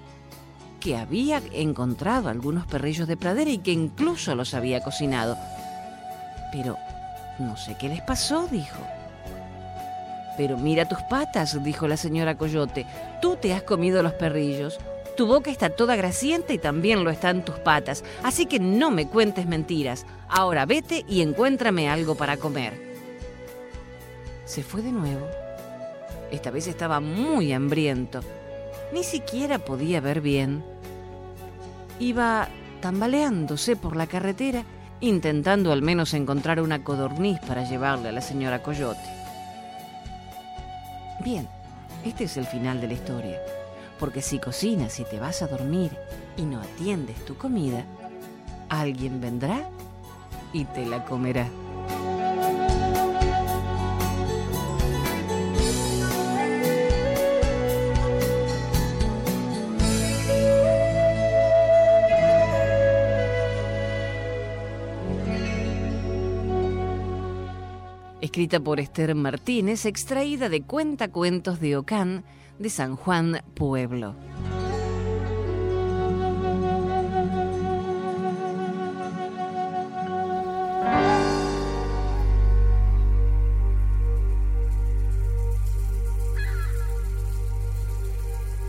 que 0.80 0.96
había 0.96 1.41
encontrado 1.54 2.30
algunos 2.30 2.67
perrillos 2.67 3.08
de 3.08 3.17
pradera 3.17 3.50
y 3.50 3.58
que 3.58 3.72
incluso 3.72 4.36
los 4.36 4.54
había 4.54 4.84
cocinado. 4.84 5.38
Pero 6.52 6.78
no 7.39 7.58
sé 7.58 7.76
qué 7.80 7.89
les 7.89 8.02
pasó, 8.02 8.48
dijo. 8.48 8.97
Pero 10.38 10.56
mira 10.56 10.88
tus 10.88 11.02
patas, 11.10 11.62
dijo 11.63 11.88
la 11.88 11.97
señora 11.97 12.38
Coyote. 12.38 12.86
Tú 13.21 13.36
te 13.36 13.54
has 13.54 13.63
comido 13.63 14.04
los 14.04 14.13
perrillos. 14.13 14.78
Tu 15.17 15.26
boca 15.26 15.50
está 15.50 15.71
toda 15.71 15.95
grasienta 15.95 16.54
y 16.54 16.60
también 16.60 17.04
lo 17.04 17.10
están 17.10 17.43
tus 17.43 17.56
patas. 17.56 18.04
Así 18.21 18.45
que 18.45 18.60
no 18.60 18.91
me 18.91 19.08
cuentes 19.08 19.47
mentiras. 19.47 20.06
Ahora 20.30 20.67
vete 20.67 21.04
y 21.08 21.21
encuéntrame 21.21 21.89
algo 21.89 22.13
para 22.13 22.38
comer. 22.38 22.80
Se 24.45 24.62
fue 24.62 24.84
de 24.84 24.91
nuevo. 24.91 25.28
Esta 26.32 26.52
vez 26.52 26.67
estaba 26.67 27.00
muy 27.00 27.52
hambriento. 27.52 28.19
Ni 28.93 29.04
siquiera 29.04 29.58
podía 29.58 30.02
ver 30.02 30.21
bien. 30.21 30.63
Iba 32.00 32.47
tambaleándose 32.80 33.76
por 33.76 33.95
la 33.95 34.06
carretera, 34.06 34.63
intentando 35.02 35.71
al 35.71 35.82
menos 35.82 36.13
encontrar 36.13 36.62
una 36.62 36.84
codorniz 36.84 37.39
para 37.47 37.67
llevarle 37.67 38.10
a 38.10 38.12
la 38.12 38.21
señora 38.21 38.62
Coyote. 38.62 39.27
Bien, 41.23 41.47
este 42.06 42.25
es 42.25 42.38
el 42.38 42.45
final 42.45 42.80
de 42.80 42.88
la 42.88 42.93
historia, 42.93 43.39
porque 43.99 44.21
si 44.21 44.39
cocinas 44.39 44.99
y 44.99 45.03
te 45.03 45.19
vas 45.19 45.41
a 45.41 45.47
dormir 45.47 45.91
y 46.38 46.43
no 46.43 46.62
atiendes 46.62 47.25
tu 47.25 47.36
comida, 47.36 47.84
alguien 48.69 49.19
vendrá 49.19 49.67
y 50.53 50.65
te 50.65 50.86
la 50.86 51.03
comerá. 51.06 51.47
Escrita 68.38 68.60
por 68.60 68.80
Esther 68.80 69.15
Martínez, 69.15 69.88
extraída 69.88 70.47
de 70.47 70.62
Cuentacuentos 70.62 71.60
de 71.60 71.76
Ocán 71.76 72.23
de 72.60 72.69
San 72.69 72.95
Juan 72.95 73.41
Pueblo. 73.56 74.15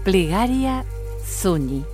Plegaria 0.03 0.87
Soñi. 1.27 1.85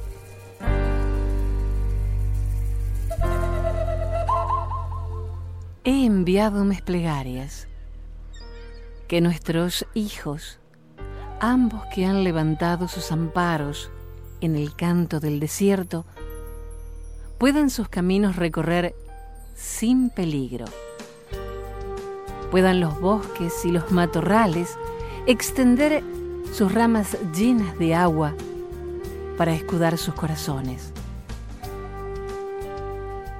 Enviado 6.14 6.64
mis 6.64 6.80
plegarias, 6.80 7.66
que 9.08 9.20
nuestros 9.20 9.84
hijos, 9.94 10.60
ambos 11.40 11.82
que 11.92 12.06
han 12.06 12.22
levantado 12.22 12.86
sus 12.86 13.10
amparos 13.10 13.90
en 14.40 14.54
el 14.54 14.76
canto 14.76 15.18
del 15.18 15.40
desierto, 15.40 16.06
puedan 17.36 17.68
sus 17.68 17.88
caminos 17.88 18.36
recorrer 18.36 18.94
sin 19.56 20.08
peligro, 20.08 20.66
puedan 22.52 22.78
los 22.78 23.00
bosques 23.00 23.64
y 23.64 23.72
los 23.72 23.90
matorrales 23.90 24.78
extender 25.26 26.04
sus 26.52 26.72
ramas 26.72 27.18
llenas 27.34 27.76
de 27.76 27.96
agua 27.96 28.34
para 29.36 29.52
escudar 29.52 29.98
sus 29.98 30.14
corazones 30.14 30.93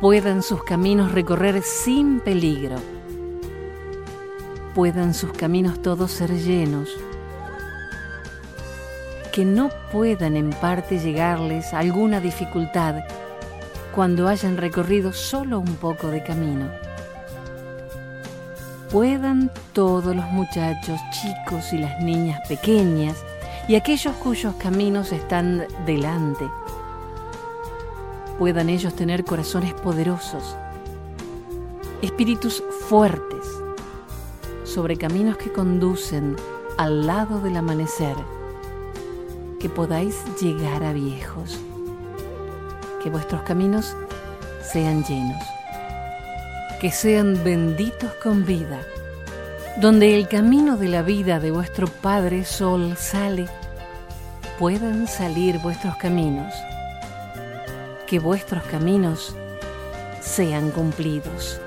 puedan 0.05 0.43
sus 0.43 0.63
caminos 0.65 1.13
recorrer 1.13 1.63
sin 1.63 2.21
peligro, 2.21 2.77
puedan 4.75 5.15
sus 5.15 5.33
caminos 5.33 5.81
todos 5.81 6.11
ser 6.11 6.31
llenos, 6.31 6.91
que 9.33 9.47
no 9.47 9.71
puedan 9.91 10.37
en 10.37 10.51
parte 10.51 10.99
llegarles 10.99 11.73
alguna 11.73 12.21
dificultad 12.21 12.97
cuando 13.95 14.29
hayan 14.29 14.59
recorrido 14.59 15.15
solo 15.15 15.59
un 15.59 15.75
poco 15.77 16.09
de 16.09 16.23
camino. 16.23 16.69
Puedan 18.91 19.51
todos 19.73 20.15
los 20.15 20.27
muchachos 20.27 21.01
chicos 21.13 21.73
y 21.73 21.79
las 21.79 21.99
niñas 22.03 22.47
pequeñas 22.47 23.25
y 23.69 23.77
aquellos 23.77 24.15
cuyos 24.17 24.55
caminos 24.57 25.13
están 25.13 25.67
delante, 25.87 26.45
puedan 28.39 28.69
ellos 28.69 28.95
tener 28.95 29.25
corazones 29.25 29.75
poderosos, 29.75 30.57
espíritus 32.03 32.63
fuertes, 32.89 33.47
sobre 34.65 34.97
caminos 34.97 35.37
que 35.37 35.53
conducen 35.53 36.37
al 36.77 37.07
lado 37.07 37.41
del 37.41 37.57
amanecer, 37.57 38.17
que 39.61 39.69
podáis 39.69 40.17
llegar 40.41 40.83
a 40.83 40.93
viejos, 40.93 41.59
que 43.03 43.11
vuestros 43.11 43.43
caminos 43.43 43.95
sean 44.63 45.05
llenos, 45.05 45.43
que 46.81 46.91
sean 46.91 47.43
benditos 47.45 48.13
con 48.23 48.45
vida, 48.45 48.81
donde 49.81 50.17
el 50.17 50.29
camino 50.29 50.77
de 50.77 50.89
la 50.89 51.03
vida 51.03 51.39
de 51.39 51.51
vuestro 51.51 51.87
Padre 51.87 52.45
Sol 52.45 52.97
sale, 52.97 53.47
puedan 54.59 55.07
salir 55.07 55.59
vuestros 55.59 55.97
caminos, 55.97 56.53
que 58.07 58.19
vuestros 58.19 58.63
caminos 58.65 59.35
sean 60.21 60.71
cumplidos. 60.71 61.61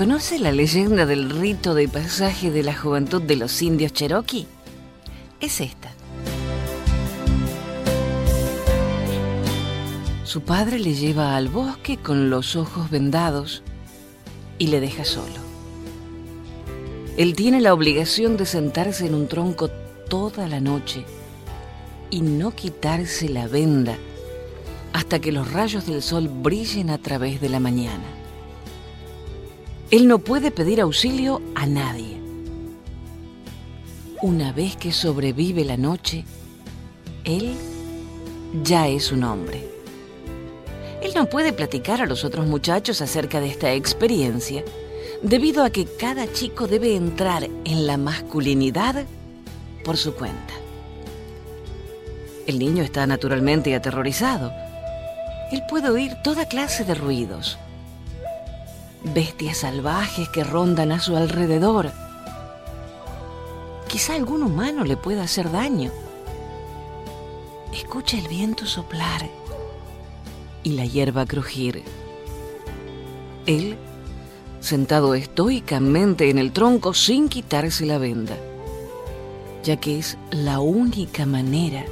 ¿Conoce 0.00 0.38
la 0.38 0.50
leyenda 0.50 1.04
del 1.04 1.28
rito 1.28 1.74
de 1.74 1.86
pasaje 1.86 2.50
de 2.50 2.62
la 2.62 2.74
juventud 2.74 3.20
de 3.20 3.36
los 3.36 3.60
indios 3.60 3.92
cherokee? 3.92 4.46
Es 5.42 5.60
esta. 5.60 5.90
Su 10.24 10.40
padre 10.40 10.78
le 10.78 10.94
lleva 10.94 11.36
al 11.36 11.50
bosque 11.50 11.98
con 11.98 12.30
los 12.30 12.56
ojos 12.56 12.88
vendados 12.88 13.62
y 14.56 14.68
le 14.68 14.80
deja 14.80 15.04
solo. 15.04 15.34
Él 17.18 17.36
tiene 17.36 17.60
la 17.60 17.74
obligación 17.74 18.38
de 18.38 18.46
sentarse 18.46 19.04
en 19.04 19.14
un 19.14 19.28
tronco 19.28 19.68
toda 20.08 20.48
la 20.48 20.60
noche 20.60 21.04
y 22.08 22.22
no 22.22 22.52
quitarse 22.52 23.28
la 23.28 23.48
venda 23.48 23.98
hasta 24.94 25.18
que 25.18 25.30
los 25.30 25.52
rayos 25.52 25.86
del 25.86 26.00
sol 26.00 26.30
brillen 26.30 26.88
a 26.88 26.96
través 26.96 27.38
de 27.42 27.50
la 27.50 27.60
mañana. 27.60 28.19
Él 29.90 30.06
no 30.06 30.20
puede 30.20 30.52
pedir 30.52 30.80
auxilio 30.80 31.42
a 31.56 31.66
nadie. 31.66 32.20
Una 34.22 34.52
vez 34.52 34.76
que 34.76 34.92
sobrevive 34.92 35.64
la 35.64 35.76
noche, 35.76 36.24
Él 37.24 37.54
ya 38.62 38.86
es 38.86 39.10
un 39.10 39.24
hombre. 39.24 39.66
Él 41.02 41.10
no 41.16 41.28
puede 41.28 41.52
platicar 41.52 42.00
a 42.00 42.06
los 42.06 42.24
otros 42.24 42.46
muchachos 42.46 43.00
acerca 43.00 43.40
de 43.40 43.48
esta 43.48 43.72
experiencia, 43.72 44.62
debido 45.22 45.64
a 45.64 45.70
que 45.70 45.86
cada 45.86 46.32
chico 46.32 46.68
debe 46.68 46.94
entrar 46.94 47.48
en 47.64 47.86
la 47.88 47.96
masculinidad 47.96 49.06
por 49.84 49.96
su 49.96 50.14
cuenta. 50.14 50.54
El 52.46 52.60
niño 52.60 52.84
está 52.84 53.08
naturalmente 53.08 53.74
aterrorizado. 53.74 54.52
Él 55.50 55.64
puede 55.68 55.90
oír 55.90 56.12
toda 56.22 56.46
clase 56.46 56.84
de 56.84 56.94
ruidos, 56.94 57.58
bestias 59.04 59.58
salvajes 59.58 60.28
que 60.28 60.44
rondan 60.44 60.92
a 60.92 61.00
su 61.00 61.16
alrededor. 61.16 61.90
Quizá 63.88 64.14
algún 64.14 64.42
humano 64.42 64.84
le 64.84 64.96
pueda 64.96 65.22
hacer 65.22 65.50
daño. 65.50 65.90
Escucha 67.72 68.18
el 68.18 68.28
viento 68.28 68.66
soplar 68.66 69.28
y 70.62 70.70
la 70.70 70.84
hierba 70.84 71.26
crujir. 71.26 71.82
Él, 73.46 73.76
sentado 74.60 75.14
estoicamente 75.14 76.30
en 76.30 76.38
el 76.38 76.52
tronco 76.52 76.94
sin 76.94 77.28
quitarse 77.28 77.86
la 77.86 77.98
venda, 77.98 78.36
ya 79.64 79.76
que 79.76 79.98
es 79.98 80.18
la 80.30 80.60
única 80.60 81.26
manera 81.26 81.84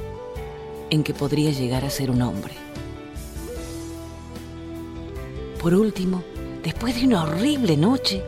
en 0.89 1.03
que 1.03 1.13
podría 1.13 1.51
llegar 1.51 1.85
a 1.85 1.89
ser 1.89 2.11
un 2.11 2.21
hombre. 2.21 2.53
Por 5.61 5.73
último, 5.73 6.23
Después 6.63 6.95
de 6.95 7.05
una 7.05 7.23
horrible 7.23 7.77
noche, 7.77 8.21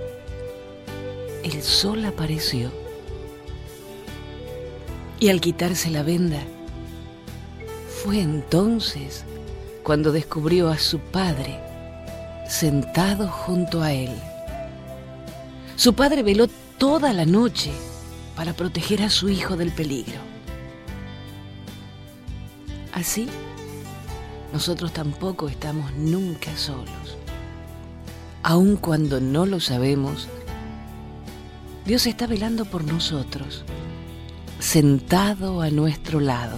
el 1.43 1.61
sol 1.61 2.05
apareció. 2.05 2.71
Y 5.19 5.29
al 5.29 5.41
quitarse 5.41 5.89
la 5.89 6.01
venda, 6.01 6.41
fue 8.03 8.21
entonces 8.21 9.25
cuando 9.83 10.13
descubrió 10.13 10.69
a 10.69 10.77
su 10.77 10.99
padre 10.99 11.59
sentado 12.47 13.27
junto 13.27 13.81
a 13.81 13.91
él. 13.91 14.11
Su 15.75 15.93
padre 15.93 16.23
veló 16.23 16.47
toda 16.77 17.11
la 17.11 17.25
noche 17.25 17.71
para 18.35 18.53
proteger 18.53 19.03
a 19.03 19.09
su 19.09 19.27
hijo 19.27 19.57
del 19.57 19.71
peligro. 19.71 20.19
Así, 22.93 23.27
nosotros 24.53 24.93
tampoco 24.93 25.49
estamos 25.49 25.91
nunca 25.93 26.55
solos 26.55 27.20
aun 28.43 28.75
cuando 28.75 29.19
no 29.19 29.45
lo 29.45 29.59
sabemos, 29.59 30.27
Dios 31.85 32.05
está 32.07 32.27
velando 32.27 32.65
por 32.65 32.83
nosotros, 32.83 33.63
sentado 34.59 35.61
a 35.61 35.69
nuestro 35.69 36.19
lado. 36.19 36.57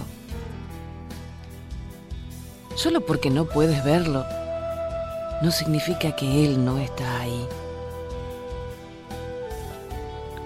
Solo 2.74 3.04
porque 3.06 3.30
no 3.30 3.46
puedes 3.46 3.84
verlo, 3.84 4.24
no 5.42 5.50
significa 5.50 6.14
que 6.16 6.46
Él 6.46 6.64
no 6.64 6.78
está 6.78 7.20
ahí. 7.20 7.46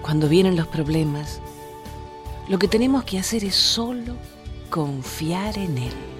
Cuando 0.01 0.27
vienen 0.27 0.55
los 0.55 0.67
problemas, 0.67 1.41
lo 2.47 2.57
que 2.57 2.67
tenemos 2.67 3.03
que 3.03 3.19
hacer 3.19 3.43
es 3.43 3.55
solo 3.55 4.15
confiar 4.69 5.57
en 5.57 5.77
Él. 5.77 6.18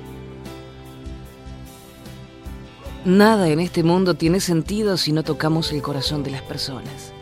Nada 3.06 3.48
en 3.48 3.62
este 3.62 3.82
mundo 3.82 4.16
tiene 4.16 4.42
sentido 4.42 4.98
si 4.98 5.14
no 5.14 5.24
tocamos 5.24 5.72
el 5.72 5.82
corazón 5.82 6.22
de 6.22 6.32
las 6.32 6.42
personas. 6.42 7.14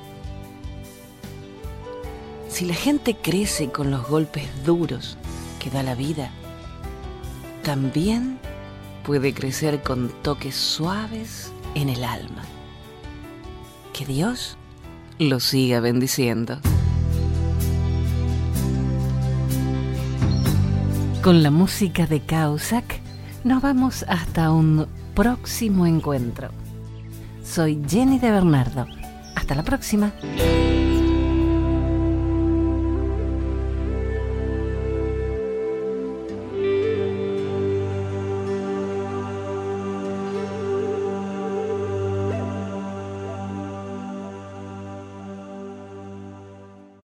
Si 2.49 2.65
la 2.65 2.73
gente 2.73 3.15
crece 3.15 3.69
con 3.69 3.91
los 3.91 4.07
golpes 4.07 4.43
duros 4.65 5.17
que 5.59 5.69
da 5.69 5.83
la 5.83 5.93
vida, 5.93 6.31
también 7.61 8.39
puede 9.03 9.35
crecer 9.35 9.83
con 9.83 10.09
toques 10.23 10.55
suaves 10.55 11.51
en 11.75 11.89
el 11.89 12.03
alma. 12.03 12.41
Que 13.93 14.03
Dios 14.03 14.57
lo 15.19 15.39
siga 15.39 15.79
bendiciendo. 15.79 16.59
Con 21.21 21.43
la 21.43 21.51
música 21.51 22.07
de 22.07 22.21
Causac 22.21 22.99
nos 23.43 23.61
vamos 23.61 24.03
hasta 24.07 24.51
un 24.51 24.87
próximo 25.17 25.87
encuentro. 25.87 26.49
Soy 27.43 27.81
Jenny 27.89 28.19
de 28.19 28.29
Bernardo. 28.29 28.85
Hasta 29.35 29.55
la 29.55 29.63
próxima. 29.63 30.13